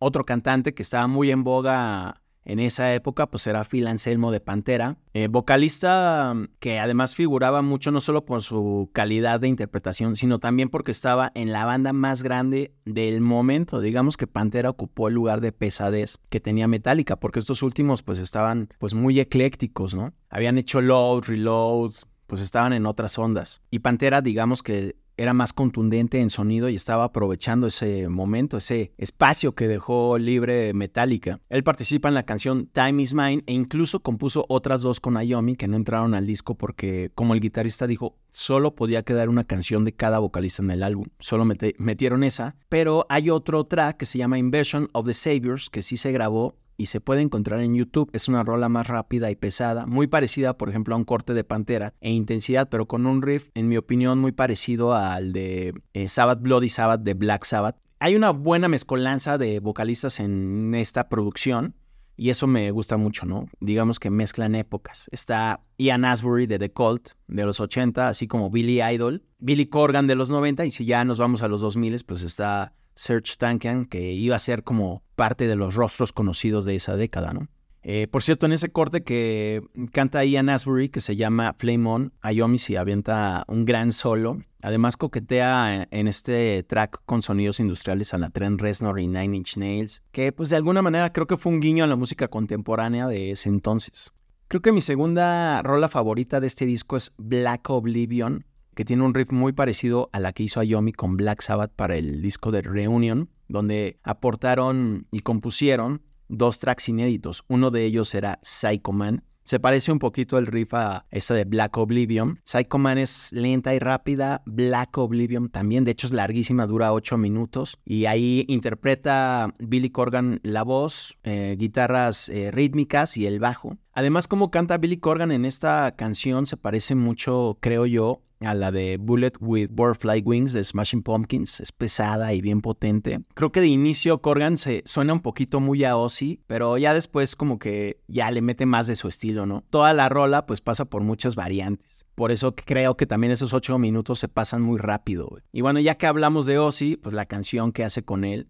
Otro 0.00 0.24
cantante 0.24 0.74
que 0.74 0.82
estaba 0.82 1.06
muy 1.06 1.30
en 1.30 1.44
boga 1.44 2.22
en 2.48 2.60
esa 2.60 2.94
época, 2.94 3.26
pues 3.26 3.46
era 3.46 3.62
Phil 3.62 3.86
Anselmo 3.86 4.32
de 4.32 4.40
Pantera, 4.40 4.96
eh, 5.12 5.28
vocalista 5.28 6.32
mm, 6.34 6.48
que 6.58 6.78
además 6.78 7.14
figuraba 7.14 7.60
mucho 7.60 7.90
no 7.90 8.00
solo 8.00 8.24
por 8.24 8.42
su 8.42 8.90
calidad 8.94 9.38
de 9.38 9.48
interpretación, 9.48 10.16
sino 10.16 10.38
también 10.38 10.70
porque 10.70 10.90
estaba 10.90 11.30
en 11.34 11.52
la 11.52 11.66
banda 11.66 11.92
más 11.92 12.22
grande 12.22 12.72
del 12.86 13.20
momento. 13.20 13.80
Digamos 13.80 14.16
que 14.16 14.26
Pantera 14.26 14.70
ocupó 14.70 15.08
el 15.08 15.14
lugar 15.14 15.42
de 15.42 15.52
pesadez 15.52 16.18
que 16.30 16.40
tenía 16.40 16.66
Metallica, 16.66 17.16
porque 17.16 17.38
estos 17.38 17.62
últimos 17.62 18.02
pues 18.02 18.18
estaban 18.18 18.70
pues 18.78 18.94
muy 18.94 19.20
eclécticos, 19.20 19.94
¿no? 19.94 20.14
Habían 20.30 20.56
hecho 20.56 20.80
Load, 20.80 21.24
Reload, 21.26 21.92
pues 22.26 22.40
estaban 22.40 22.72
en 22.72 22.86
otras 22.86 23.18
ondas. 23.18 23.60
Y 23.70 23.80
Pantera, 23.80 24.22
digamos 24.22 24.62
que 24.62 24.96
era 25.18 25.34
más 25.34 25.52
contundente 25.52 26.20
en 26.20 26.30
sonido 26.30 26.68
y 26.68 26.76
estaba 26.76 27.04
aprovechando 27.04 27.66
ese 27.66 28.08
momento, 28.08 28.56
ese 28.56 28.92
espacio 28.96 29.54
que 29.54 29.68
dejó 29.68 30.16
libre 30.16 30.72
Metallica. 30.72 31.40
Él 31.50 31.64
participa 31.64 32.08
en 32.08 32.14
la 32.14 32.22
canción 32.22 32.68
Time 32.72 33.02
Is 33.02 33.14
Mine 33.14 33.42
e 33.46 33.52
incluso 33.52 34.00
compuso 34.00 34.46
otras 34.48 34.80
dos 34.80 35.00
con 35.00 35.16
Ayomi 35.16 35.56
que 35.56 35.68
no 35.68 35.76
entraron 35.76 36.14
al 36.14 36.26
disco 36.26 36.54
porque, 36.54 37.10
como 37.14 37.34
el 37.34 37.40
guitarrista 37.40 37.86
dijo, 37.86 38.16
solo 38.30 38.74
podía 38.74 39.02
quedar 39.02 39.28
una 39.28 39.44
canción 39.44 39.84
de 39.84 39.92
cada 39.92 40.20
vocalista 40.20 40.62
en 40.62 40.70
el 40.70 40.82
álbum. 40.82 41.06
Solo 41.18 41.44
metieron 41.44 42.22
esa, 42.22 42.56
pero 42.68 43.04
hay 43.08 43.30
otro 43.30 43.64
track 43.64 43.96
que 43.98 44.06
se 44.06 44.18
llama 44.18 44.38
Inversion 44.38 44.88
of 44.92 45.06
the 45.06 45.14
Saviors 45.14 45.68
que 45.68 45.82
sí 45.82 45.96
se 45.96 46.12
grabó 46.12 46.54
y 46.78 46.86
se 46.86 47.00
puede 47.00 47.20
encontrar 47.20 47.60
en 47.60 47.74
YouTube. 47.74 48.08
Es 48.14 48.28
una 48.28 48.44
rola 48.44 48.70
más 48.70 48.86
rápida 48.86 49.30
y 49.30 49.36
pesada, 49.36 49.84
muy 49.84 50.06
parecida, 50.06 50.56
por 50.56 50.70
ejemplo, 50.70 50.94
a 50.94 50.98
un 50.98 51.04
corte 51.04 51.34
de 51.34 51.44
Pantera 51.44 51.92
e 52.00 52.10
intensidad, 52.12 52.70
pero 52.70 52.86
con 52.86 53.04
un 53.04 53.20
riff, 53.20 53.50
en 53.54 53.68
mi 53.68 53.76
opinión, 53.76 54.18
muy 54.18 54.32
parecido 54.32 54.94
al 54.94 55.32
de 55.32 55.74
eh, 55.92 56.08
Sabbath 56.08 56.40
Bloody 56.40 56.70
Sabbath 56.70 57.02
de 57.02 57.14
Black 57.14 57.44
Sabbath. 57.44 57.76
Hay 57.98 58.14
una 58.14 58.30
buena 58.30 58.68
mezcolanza 58.68 59.36
de 59.36 59.58
vocalistas 59.58 60.20
en 60.20 60.74
esta 60.74 61.08
producción. 61.08 61.74
Y 62.20 62.30
eso 62.30 62.48
me 62.48 62.68
gusta 62.72 62.96
mucho, 62.96 63.26
¿no? 63.26 63.46
Digamos 63.60 64.00
que 64.00 64.10
mezclan 64.10 64.56
épocas. 64.56 65.08
Está 65.12 65.60
Ian 65.78 66.04
Asbury 66.04 66.48
de 66.48 66.58
The 66.58 66.72
Cult 66.72 67.10
de 67.28 67.44
los 67.44 67.60
80, 67.60 68.08
así 68.08 68.26
como 68.26 68.50
Billy 68.50 68.82
Idol, 68.82 69.22
Billy 69.38 69.66
Corgan 69.66 70.08
de 70.08 70.16
los 70.16 70.28
90, 70.28 70.66
y 70.66 70.72
si 70.72 70.84
ya 70.84 71.04
nos 71.04 71.18
vamos 71.18 71.44
a 71.44 71.48
los 71.48 71.60
2000, 71.60 72.02
pues 72.04 72.22
está 72.24 72.72
Serge 72.98 73.36
Tankian, 73.38 73.84
que 73.84 74.12
iba 74.12 74.34
a 74.34 74.40
ser 74.40 74.64
como 74.64 75.04
parte 75.14 75.46
de 75.46 75.54
los 75.54 75.76
rostros 75.76 76.12
conocidos 76.12 76.64
de 76.64 76.74
esa 76.74 76.96
década, 76.96 77.32
¿no? 77.32 77.48
Eh, 77.82 78.08
por 78.08 78.24
cierto, 78.24 78.46
en 78.46 78.52
ese 78.52 78.70
corte 78.70 79.04
que 79.04 79.62
canta 79.92 80.24
Ian 80.24 80.48
Asbury, 80.48 80.88
que 80.88 81.00
se 81.00 81.14
llama 81.14 81.54
Flame 81.56 81.88
On, 81.88 82.12
Ayomi 82.20 82.58
se 82.58 82.76
avienta 82.76 83.44
un 83.46 83.64
gran 83.64 83.92
solo. 83.92 84.42
Además, 84.62 84.96
coquetea 84.96 85.86
en 85.90 86.08
este 86.08 86.64
track 86.64 87.00
con 87.06 87.22
sonidos 87.22 87.60
industriales 87.60 88.12
a 88.14 88.18
la 88.18 88.30
Trent 88.30 88.60
Reznor 88.60 88.98
y 88.98 89.06
Nine 89.06 89.36
Inch 89.36 89.56
Nails, 89.56 90.02
que 90.10 90.32
pues 90.32 90.50
de 90.50 90.56
alguna 90.56 90.82
manera 90.82 91.12
creo 91.12 91.28
que 91.28 91.36
fue 91.36 91.52
un 91.52 91.60
guiño 91.60 91.84
a 91.84 91.86
la 91.86 91.94
música 91.94 92.26
contemporánea 92.26 93.06
de 93.06 93.30
ese 93.30 93.48
entonces. 93.48 94.10
Creo 94.48 94.60
que 94.60 94.72
mi 94.72 94.80
segunda 94.80 95.62
rola 95.62 95.88
favorita 95.88 96.40
de 96.40 96.48
este 96.48 96.66
disco 96.66 96.96
es 96.96 97.12
Black 97.16 97.70
Oblivion, 97.70 98.44
que 98.78 98.84
tiene 98.84 99.02
un 99.02 99.12
riff 99.12 99.32
muy 99.32 99.52
parecido 99.52 100.08
a 100.12 100.20
la 100.20 100.32
que 100.32 100.44
hizo 100.44 100.60
Ayomi 100.60 100.92
con 100.92 101.16
Black 101.16 101.40
Sabbath 101.40 101.72
para 101.74 101.96
el 101.96 102.22
disco 102.22 102.52
de 102.52 102.62
Reunion, 102.62 103.28
donde 103.48 103.98
aportaron 104.04 105.08
y 105.10 105.18
compusieron 105.22 106.02
dos 106.28 106.60
tracks 106.60 106.88
inéditos. 106.88 107.42
Uno 107.48 107.72
de 107.72 107.84
ellos 107.84 108.14
era 108.14 108.38
Psycho 108.44 108.92
Man. 108.92 109.24
Se 109.42 109.58
parece 109.58 109.90
un 109.90 109.98
poquito 109.98 110.38
el 110.38 110.46
riff 110.46 110.74
a 110.74 111.06
esa 111.10 111.34
de 111.34 111.44
Black 111.44 111.76
Oblivion. 111.76 112.38
Psycho 112.44 112.78
Man 112.78 112.98
es 112.98 113.32
lenta 113.32 113.74
y 113.74 113.80
rápida. 113.80 114.42
Black 114.46 114.96
Oblivion 114.96 115.48
también, 115.48 115.84
de 115.84 115.90
hecho 115.90 116.06
es 116.06 116.12
larguísima, 116.12 116.64
dura 116.66 116.92
8 116.92 117.18
minutos. 117.18 117.80
Y 117.84 118.04
ahí 118.04 118.44
interpreta 118.46 119.56
Billy 119.58 119.90
Corgan 119.90 120.38
la 120.44 120.62
voz, 120.62 121.18
eh, 121.24 121.56
guitarras 121.58 122.28
eh, 122.28 122.52
rítmicas 122.52 123.16
y 123.16 123.26
el 123.26 123.40
bajo. 123.40 123.76
Además, 123.92 124.28
como 124.28 124.52
canta 124.52 124.78
Billy 124.78 124.98
Corgan 124.98 125.32
en 125.32 125.44
esta 125.44 125.96
canción 125.96 126.46
se 126.46 126.56
parece 126.56 126.94
mucho, 126.94 127.58
creo 127.60 127.84
yo, 127.84 128.22
a 128.40 128.54
la 128.54 128.70
de 128.70 128.98
Bullet 128.98 129.32
with 129.40 129.68
Butterfly 129.70 130.22
Wings 130.24 130.52
de 130.52 130.62
Smashing 130.62 131.02
Pumpkins. 131.02 131.60
Es 131.60 131.72
pesada 131.72 132.32
y 132.32 132.40
bien 132.40 132.60
potente. 132.60 133.20
Creo 133.34 133.52
que 133.52 133.60
de 133.60 133.66
inicio 133.66 134.20
Corgan 134.20 134.56
se 134.56 134.82
suena 134.84 135.12
un 135.12 135.20
poquito 135.20 135.60
muy 135.60 135.84
a 135.84 135.96
Ozzy, 135.96 136.40
pero 136.46 136.78
ya 136.78 136.94
después 136.94 137.36
como 137.36 137.58
que 137.58 138.00
ya 138.06 138.30
le 138.30 138.42
mete 138.42 138.66
más 138.66 138.86
de 138.86 138.96
su 138.96 139.08
estilo, 139.08 139.46
¿no? 139.46 139.64
Toda 139.70 139.92
la 139.94 140.08
rola 140.08 140.46
pues 140.46 140.60
pasa 140.60 140.84
por 140.84 141.02
muchas 141.02 141.34
variantes. 141.34 142.06
Por 142.14 142.32
eso 142.32 142.54
creo 142.54 142.96
que 142.96 143.06
también 143.06 143.32
esos 143.32 143.52
ocho 143.52 143.78
minutos 143.78 144.18
se 144.18 144.28
pasan 144.28 144.62
muy 144.62 144.78
rápido. 144.78 145.28
Y 145.52 145.60
bueno, 145.60 145.80
ya 145.80 145.96
que 145.96 146.06
hablamos 146.06 146.46
de 146.46 146.58
Ozzy, 146.58 146.96
pues 146.96 147.14
la 147.14 147.26
canción 147.26 147.72
que 147.72 147.84
hace 147.84 148.04
con 148.04 148.24
él 148.24 148.48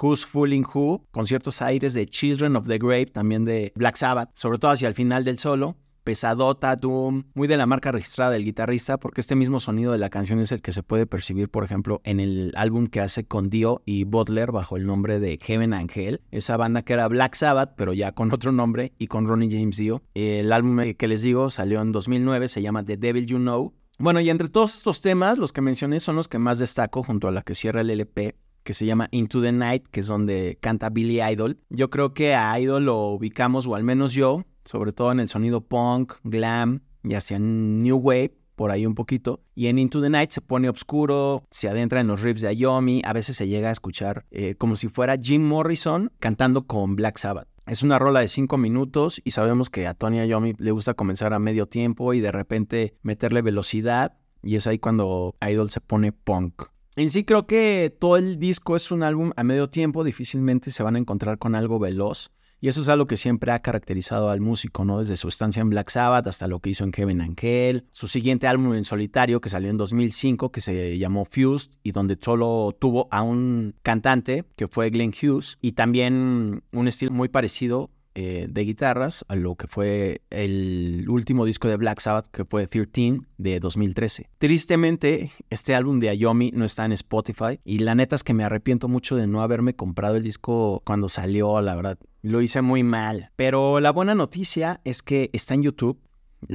Who's 0.00 0.24
Fooling 0.24 0.64
Who, 0.64 1.06
con 1.10 1.26
ciertos 1.26 1.60
aires 1.60 1.92
de 1.92 2.06
Children 2.06 2.56
of 2.56 2.68
the 2.68 2.78
Grave, 2.78 3.06
también 3.06 3.44
de 3.44 3.72
Black 3.74 3.96
Sabbath, 3.96 4.30
sobre 4.34 4.58
todo 4.58 4.70
hacia 4.70 4.88
el 4.88 4.94
final 4.94 5.24
del 5.24 5.38
solo 5.38 5.76
pesadota, 6.08 6.74
doom, 6.74 7.24
muy 7.34 7.48
de 7.48 7.58
la 7.58 7.66
marca 7.66 7.92
registrada 7.92 8.30
del 8.30 8.42
guitarrista, 8.42 8.96
porque 8.96 9.20
este 9.20 9.36
mismo 9.36 9.60
sonido 9.60 9.92
de 9.92 9.98
la 9.98 10.08
canción 10.08 10.40
es 10.40 10.52
el 10.52 10.62
que 10.62 10.72
se 10.72 10.82
puede 10.82 11.04
percibir, 11.04 11.50
por 11.50 11.64
ejemplo, 11.64 12.00
en 12.02 12.18
el 12.18 12.54
álbum 12.56 12.86
que 12.86 13.02
hace 13.02 13.26
con 13.26 13.50
Dio 13.50 13.82
y 13.84 14.04
Butler 14.04 14.50
bajo 14.50 14.78
el 14.78 14.86
nombre 14.86 15.20
de 15.20 15.36
Heaven 15.36 15.74
Angel, 15.74 16.22
esa 16.30 16.56
banda 16.56 16.80
que 16.80 16.94
era 16.94 17.08
Black 17.08 17.34
Sabbath, 17.34 17.74
pero 17.76 17.92
ya 17.92 18.12
con 18.12 18.32
otro 18.32 18.52
nombre 18.52 18.94
y 18.96 19.08
con 19.08 19.26
Ronnie 19.26 19.50
James 19.50 19.76
Dio. 19.76 20.02
El 20.14 20.50
álbum 20.50 20.94
que 20.94 21.08
les 21.08 21.20
digo 21.20 21.50
salió 21.50 21.82
en 21.82 21.92
2009, 21.92 22.48
se 22.48 22.62
llama 22.62 22.82
The 22.82 22.96
Devil 22.96 23.26
You 23.26 23.36
Know. 23.36 23.74
Bueno, 23.98 24.20
y 24.20 24.30
entre 24.30 24.48
todos 24.48 24.76
estos 24.76 25.02
temas, 25.02 25.36
los 25.36 25.52
que 25.52 25.60
mencioné 25.60 26.00
son 26.00 26.16
los 26.16 26.26
que 26.26 26.38
más 26.38 26.58
destaco 26.58 27.02
junto 27.02 27.28
a 27.28 27.32
la 27.32 27.42
que 27.42 27.54
cierra 27.54 27.82
el 27.82 27.90
LP 27.90 28.34
que 28.68 28.74
se 28.74 28.84
llama 28.84 29.08
Into 29.12 29.40
the 29.40 29.50
Night, 29.50 29.86
que 29.90 30.00
es 30.00 30.06
donde 30.06 30.58
canta 30.60 30.90
Billy 30.90 31.22
Idol. 31.22 31.58
Yo 31.70 31.88
creo 31.88 32.12
que 32.12 32.34
a 32.34 32.60
Idol 32.60 32.84
lo 32.84 33.08
ubicamos, 33.08 33.66
o 33.66 33.74
al 33.74 33.82
menos 33.82 34.12
yo, 34.12 34.44
sobre 34.68 34.92
todo 34.92 35.12
en 35.12 35.20
el 35.20 35.30
sonido 35.30 35.62
punk, 35.62 36.12
glam 36.24 36.82
y 37.02 37.14
hacia 37.14 37.38
New 37.38 37.96
Wave, 37.96 38.36
por 38.54 38.70
ahí 38.70 38.84
un 38.84 38.94
poquito. 38.94 39.40
Y 39.54 39.68
en 39.68 39.78
Into 39.78 40.02
the 40.02 40.10
Night 40.10 40.30
se 40.30 40.42
pone 40.42 40.68
oscuro, 40.68 41.44
se 41.50 41.70
adentra 41.70 42.00
en 42.00 42.06
los 42.06 42.20
riffs 42.20 42.42
de 42.42 42.48
Ayomi, 42.48 43.00
a 43.02 43.14
veces 43.14 43.38
se 43.38 43.48
llega 43.48 43.70
a 43.70 43.72
escuchar 43.72 44.26
eh, 44.30 44.56
como 44.56 44.76
si 44.76 44.88
fuera 44.88 45.16
Jim 45.16 45.42
Morrison 45.42 46.12
cantando 46.18 46.66
con 46.66 46.96
Black 46.96 47.16
Sabbath. 47.16 47.48
Es 47.66 47.82
una 47.82 47.98
rola 47.98 48.20
de 48.20 48.28
cinco 48.28 48.58
minutos 48.58 49.22
y 49.24 49.30
sabemos 49.30 49.70
que 49.70 49.86
a 49.86 49.94
Tony 49.94 50.20
Ayomi 50.20 50.52
le 50.58 50.70
gusta 50.70 50.92
comenzar 50.92 51.32
a 51.32 51.38
medio 51.38 51.66
tiempo 51.66 52.12
y 52.12 52.20
de 52.20 52.32
repente 52.32 52.94
meterle 53.00 53.40
velocidad 53.40 54.18
y 54.42 54.56
es 54.56 54.66
ahí 54.66 54.78
cuando 54.78 55.34
Idol 55.40 55.70
se 55.70 55.80
pone 55.80 56.12
punk. 56.12 56.64
En 56.96 57.08
sí 57.08 57.24
creo 57.24 57.46
que 57.46 57.96
todo 57.98 58.16
el 58.18 58.38
disco 58.38 58.76
es 58.76 58.90
un 58.90 59.02
álbum 59.02 59.30
a 59.36 59.44
medio 59.44 59.70
tiempo, 59.70 60.04
difícilmente 60.04 60.70
se 60.70 60.82
van 60.82 60.96
a 60.96 60.98
encontrar 60.98 61.38
con 61.38 61.54
algo 61.54 61.78
veloz. 61.78 62.32
Y 62.60 62.68
eso 62.68 62.80
es 62.80 62.88
algo 62.88 63.06
que 63.06 63.16
siempre 63.16 63.52
ha 63.52 63.60
caracterizado 63.60 64.30
al 64.30 64.40
músico, 64.40 64.84
¿no? 64.84 64.98
Desde 64.98 65.16
su 65.16 65.28
estancia 65.28 65.60
en 65.60 65.70
Black 65.70 65.90
Sabbath 65.90 66.26
hasta 66.26 66.48
lo 66.48 66.60
que 66.60 66.70
hizo 66.70 66.84
en 66.84 66.90
Kevin 66.90 67.20
Angel, 67.20 67.84
su 67.90 68.08
siguiente 68.08 68.46
álbum 68.46 68.74
en 68.74 68.84
solitario 68.84 69.40
que 69.40 69.48
salió 69.48 69.70
en 69.70 69.76
2005 69.76 70.50
que 70.50 70.60
se 70.60 70.98
llamó 70.98 71.24
Fused 71.24 71.70
y 71.82 71.92
donde 71.92 72.18
solo 72.20 72.76
tuvo 72.78 73.08
a 73.10 73.22
un 73.22 73.74
cantante 73.82 74.44
que 74.56 74.68
fue 74.68 74.90
Glenn 74.90 75.12
Hughes 75.12 75.58
y 75.60 75.72
también 75.72 76.62
un 76.72 76.88
estilo 76.88 77.12
muy 77.12 77.28
parecido 77.28 77.90
eh, 78.20 78.48
de 78.50 78.64
guitarras 78.64 79.24
a 79.28 79.36
lo 79.36 79.54
que 79.54 79.68
fue 79.68 80.22
el 80.30 81.06
último 81.08 81.44
disco 81.44 81.68
de 81.68 81.76
Black 81.76 82.00
Sabbath, 82.00 82.26
que 82.26 82.44
fue 82.44 82.66
13 82.66 83.20
de 83.36 83.60
2013. 83.60 84.28
Tristemente, 84.38 85.30
este 85.50 85.76
álbum 85.76 86.00
de 86.00 86.08
Ayomi 86.08 86.50
no 86.52 86.64
está 86.64 86.84
en 86.84 86.90
Spotify 86.90 87.60
y 87.64 87.78
la 87.78 87.94
neta 87.94 88.16
es 88.16 88.24
que 88.24 88.34
me 88.34 88.42
arrepiento 88.42 88.88
mucho 88.88 89.14
de 89.14 89.28
no 89.28 89.40
haberme 89.40 89.76
comprado 89.76 90.16
el 90.16 90.24
disco 90.24 90.82
cuando 90.84 91.08
salió, 91.08 91.60
la 91.60 91.76
verdad. 91.76 91.98
Lo 92.22 92.40
hice 92.40 92.62
muy 92.62 92.82
mal. 92.82 93.30
Pero 93.36 93.80
la 93.80 93.92
buena 93.92 94.14
noticia 94.14 94.80
es 94.84 95.02
que 95.02 95.30
está 95.32 95.54
en 95.54 95.62
YouTube. 95.62 96.00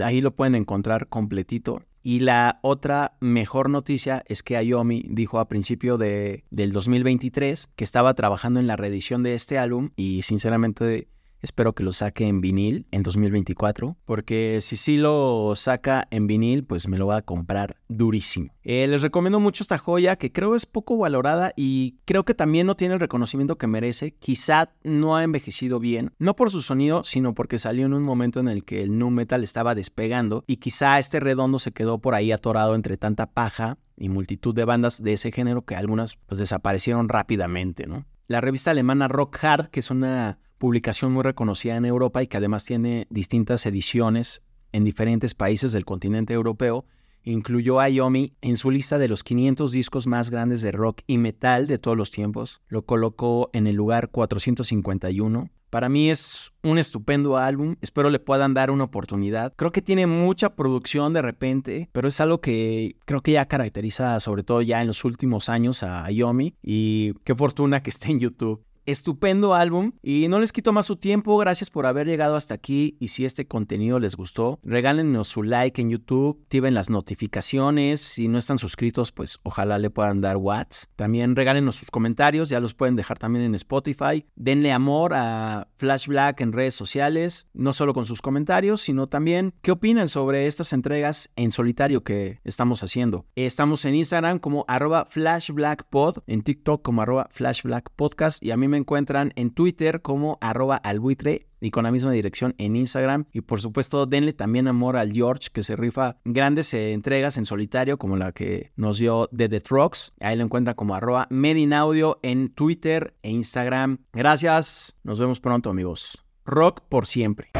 Ahí 0.01 0.22
lo 0.22 0.36
pueden 0.36 0.55
encontrar 0.55 1.08
completito. 1.08 1.82
Y 2.05 2.20
la 2.20 2.60
otra 2.62 3.15
mejor 3.22 3.70
noticia 3.70 4.24
es 4.27 4.43
que 4.43 4.58
Ayomi 4.58 5.05
dijo 5.10 5.39
a 5.39 5.48
principio 5.48 5.98
de, 5.98 6.43
del 6.51 6.74
2023 6.74 7.70
que 7.75 7.84
estaba 7.86 8.13
trabajando 8.13 8.60
en 8.60 8.67
la 8.67 8.75
reedición 8.75 9.24
de 9.24 9.36
este 9.36 9.58
álbum 9.58 9.91
y 9.96 10.24
sinceramente 10.24 11.08
Espero 11.44 11.76
que 11.76 11.84
lo 11.84 11.92
saque 11.92 12.26
en 12.26 12.40
vinil 12.40 12.88
en 12.92 13.04
2024, 13.04 13.98
porque 14.06 14.60
si 14.62 14.78
sí 14.78 14.96
lo 14.96 15.54
saca 15.58 16.08
en 16.10 16.26
vinil, 16.26 16.64
pues 16.64 16.88
me 16.88 16.98
lo 16.98 17.08
va 17.08 17.18
a 17.18 17.22
comprar 17.22 17.76
durísimo. 17.90 18.54
Eh, 18.64 18.88
les 18.88 19.02
recomiendo 19.02 19.42
mucho 19.42 19.62
esta 19.62 19.78
joya 19.78 20.16
que 20.16 20.32
creo 20.32 20.56
es 20.56 20.66
poco 20.66 20.98
valorada 20.98 21.52
y 21.58 21.98
creo 22.06 22.24
que 22.24 22.34
también 22.34 22.66
no 22.66 22.78
tiene 22.78 22.94
el 22.94 23.02
reconocimiento 23.02 23.58
que 23.58 23.68
merece. 23.68 24.14
Quizá 24.14 24.72
no 24.86 25.18
ha 25.18 25.24
envejecido 25.26 25.82
bien, 25.82 26.14
no 26.18 26.38
por 26.38 26.50
su 26.50 26.62
sonido, 26.62 27.04
sino 27.04 27.34
porque 27.34 27.60
salió 27.60 27.86
en 27.88 27.94
un 27.94 28.04
momento 28.04 28.40
en 28.40 28.48
el 28.48 28.64
que 28.64 28.82
el 28.82 28.98
nu 28.98 29.10
metal 29.10 29.44
estaba 29.44 29.76
despegando 29.76 30.46
y 30.48 30.58
quizá 30.58 30.98
este 30.98 31.20
redondo 31.20 31.60
se 31.60 31.74
quedó 31.74 31.98
por 31.98 32.16
ahí 32.16 32.32
atorado 32.32 32.74
entre 32.74 32.96
tanta 32.96 33.26
paja 33.26 33.78
y 33.98 34.08
multitud 34.08 34.56
de 34.56 34.64
bandas 34.64 35.04
de 35.04 35.12
ese 35.12 35.34
género 35.34 35.66
que 35.66 35.76
algunas 35.76 36.16
pues 36.26 36.40
desaparecieron 36.40 37.10
rápidamente, 37.10 37.86
¿no? 37.86 38.06
La 38.28 38.40
revista 38.40 38.72
alemana 38.72 39.10
Rock 39.10 39.44
Hard, 39.44 39.70
que 39.70 39.82
es 39.82 39.92
una 39.92 40.40
publicación 40.63 41.11
muy 41.11 41.24
reconocida 41.24 41.75
en 41.75 41.83
Europa 41.83 42.24
y 42.24 42.27
que 42.27 42.38
además 42.38 42.64
tiene 42.64 43.05
distintas 43.09 43.66
ediciones 43.66 44.42
en 44.72 44.85
diferentes 44.85 45.33
países 45.33 45.74
del 45.74 45.83
continente 45.83 46.33
europeo, 46.33 46.85
incluyó 47.25 47.81
a 47.81 47.90
Yomi 47.90 48.31
en 48.40 48.55
su 48.55 48.72
lista 48.72 48.98
de 48.98 49.09
los 49.09 49.25
500 49.25 49.74
discos 49.74 50.07
más 50.07 50.29
grandes 50.29 50.61
de 50.61 50.72
rock 50.72 51.01
y 51.05 51.18
metal 51.18 51.68
de 51.68 51.79
todos 51.79 51.98
los 51.98 52.11
tiempos. 52.11 52.61
Lo 52.70 52.85
colocó 52.85 53.50
en 53.51 53.68
el 53.68 53.75
lugar 53.75 54.09
451. 54.11 55.50
Para 55.70 55.90
mí 55.90 56.09
es 56.09 56.53
un 56.64 56.77
estupendo 56.77 57.35
álbum, 57.35 57.75
espero 57.81 58.09
le 58.09 58.20
puedan 58.20 58.53
dar 58.53 58.72
una 58.72 58.85
oportunidad. 58.85 59.53
Creo 59.57 59.74
que 59.74 59.81
tiene 59.81 60.07
mucha 60.07 60.55
producción 60.55 61.11
de 61.11 61.24
repente, 61.24 61.90
pero 61.92 62.07
es 62.07 62.22
algo 62.22 62.40
que 62.40 62.96
creo 63.03 63.20
que 63.20 63.33
ya 63.33 63.50
caracteriza 63.50 64.18
sobre 64.22 64.44
todo 64.44 64.61
ya 64.61 64.79
en 64.79 64.88
los 64.88 65.03
últimos 65.03 65.50
años 65.50 65.83
a 65.83 66.09
Yomi 66.09 66.55
y 66.64 67.16
qué 67.25 67.35
fortuna 67.35 67.83
que 67.83 67.90
esté 67.90 68.11
en 68.11 68.20
YouTube 68.20 68.64
estupendo 68.85 69.55
álbum 69.55 69.93
y 70.01 70.27
no 70.27 70.39
les 70.39 70.51
quito 70.51 70.74
más 70.74 70.85
su 70.85 70.96
tiempo, 70.98 71.37
gracias 71.37 71.69
por 71.69 71.85
haber 71.85 72.07
llegado 72.07 72.35
hasta 72.35 72.53
aquí 72.53 72.98
y 73.00 73.09
si 73.09 73.25
este 73.25 73.48
contenido 73.48 74.00
les 74.00 74.15
gustó, 74.15 74.59
regálenos 74.63 75.27
su 75.27 75.43
like 75.43 75.81
en 75.81 75.89
YouTube, 75.89 76.39
activen 76.43 76.74
las 76.74 76.89
notificaciones, 76.89 78.01
si 78.01 78.27
no 78.27 78.37
están 78.37 78.57
suscritos 78.57 79.11
pues 79.11 79.39
ojalá 79.43 79.79
le 79.79 79.89
puedan 79.89 80.22
dar 80.22 80.37
watts, 80.37 80.89
también 80.96 81.35
regálenos 81.35 81.75
sus 81.75 81.91
comentarios, 81.91 82.50
ya 82.50 82.59
los 82.59 82.74
pueden 82.74 82.96
dejar 82.96 83.17
también 83.17 83.46
en 83.46 83.55
Spotify, 83.55 84.25
denle 84.35 84.72
amor 84.72 85.13
a 85.13 85.67
Flash 85.77 86.07
Black 86.07 86.41
en 86.41 86.51
redes 86.53 86.75
sociales, 86.75 87.48
no 87.53 87.74
solo 87.74 87.93
con 87.93 88.05
sus 88.05 88.22
comentarios, 88.22 88.81
sino 88.81 89.07
también 89.07 89.53
qué 89.61 89.72
opinan 89.72 90.09
sobre 90.09 90.48
estas 90.48 90.74
entregas 90.74 91.31
en 91.35 91.51
solitario 91.51 92.03
que 92.03 92.39
estamos 92.43 92.83
haciendo. 92.83 93.25
Estamos 93.35 93.85
en 93.85 93.96
Instagram 93.96 94.39
como 94.39 94.65
arroba 94.67 95.05
flashblackpod, 95.05 96.19
en 96.27 96.41
TikTok 96.41 96.81
como 96.81 97.01
arroba 97.01 97.27
flashblackpodcast 97.31 98.43
y 98.43 98.51
a 98.51 98.57
mí 98.57 98.67
me 98.67 98.73
encuentran 98.77 99.31
en 99.36 99.51
Twitter 99.51 100.01
como 100.01 100.38
arroba 100.42 100.75
albuitre 100.77 101.48
y 101.59 101.72
con 101.72 101.86
la 101.86 101.92
misma 101.92 102.12
dirección 102.12 102.55
en 102.57 102.75
Instagram. 102.75 103.25
Y 103.31 103.42
por 103.42 103.62
supuesto, 103.62 104.05
denle 104.05 104.33
también 104.33 104.68
amor 104.68 104.98
al 104.98 105.14
George, 105.14 105.50
que 105.51 105.64
se 105.64 105.75
rifa 105.75 106.18
grandes 106.25 106.74
eh, 106.74 106.92
entregas 106.94 107.38
en 107.38 107.46
solitario, 107.46 107.98
como 107.98 108.18
la 108.18 108.31
que 108.33 108.72
nos 108.75 108.98
dio 108.98 109.29
de 109.31 109.48
The 109.50 109.62
Trucks. 109.62 110.14
Ahí 110.20 110.36
lo 110.36 110.44
encuentran 110.44 110.75
como 110.75 110.96
arroba 110.96 111.27
Medinaudio 111.29 112.20
en 112.22 112.50
Twitter 112.50 113.16
e 113.24 113.31
Instagram. 113.31 114.00
Gracias, 114.14 114.96
nos 115.03 115.20
vemos 115.20 115.40
pronto 115.40 115.70
amigos. 115.70 116.24
Rock 116.46 116.81
por 116.90 117.07
siempre. 117.07 117.51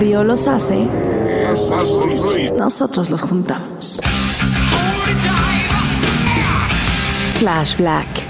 Dios 0.00 0.26
los 0.26 0.48
hace, 0.48 0.88
nosotros 2.56 3.10
los 3.10 3.22
juntamos. 3.22 4.00
Flash 7.38 7.76
Black. 7.76 8.23